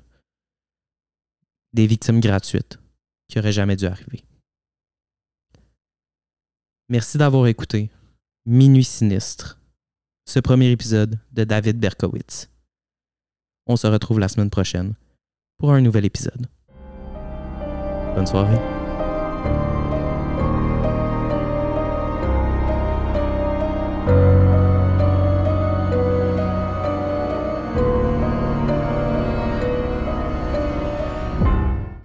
des 1.74 1.88
victimes 1.88 2.20
gratuites 2.20 2.80
qui 3.28 3.38
n'auraient 3.38 3.52
jamais 3.52 3.76
dû 3.76 3.86
arriver. 3.86 4.24
Merci 6.90 7.18
d'avoir 7.18 7.48
écouté 7.48 7.92
Minuit 8.46 8.86
sinistre, 8.86 9.60
ce 10.26 10.40
premier 10.40 10.72
épisode 10.72 11.20
de 11.34 11.44
David 11.44 11.80
Berkowitz. 11.80 12.50
On 13.68 13.76
se 13.76 13.88
retrouve 13.88 14.20
la 14.20 14.30
semaine 14.30 14.50
prochaine 14.50 14.96
pour 15.58 15.74
un 15.74 15.82
nouvel 15.82 16.06
épisode. 16.06 16.48
Bonne 18.16 18.28
soirée. 18.28 18.58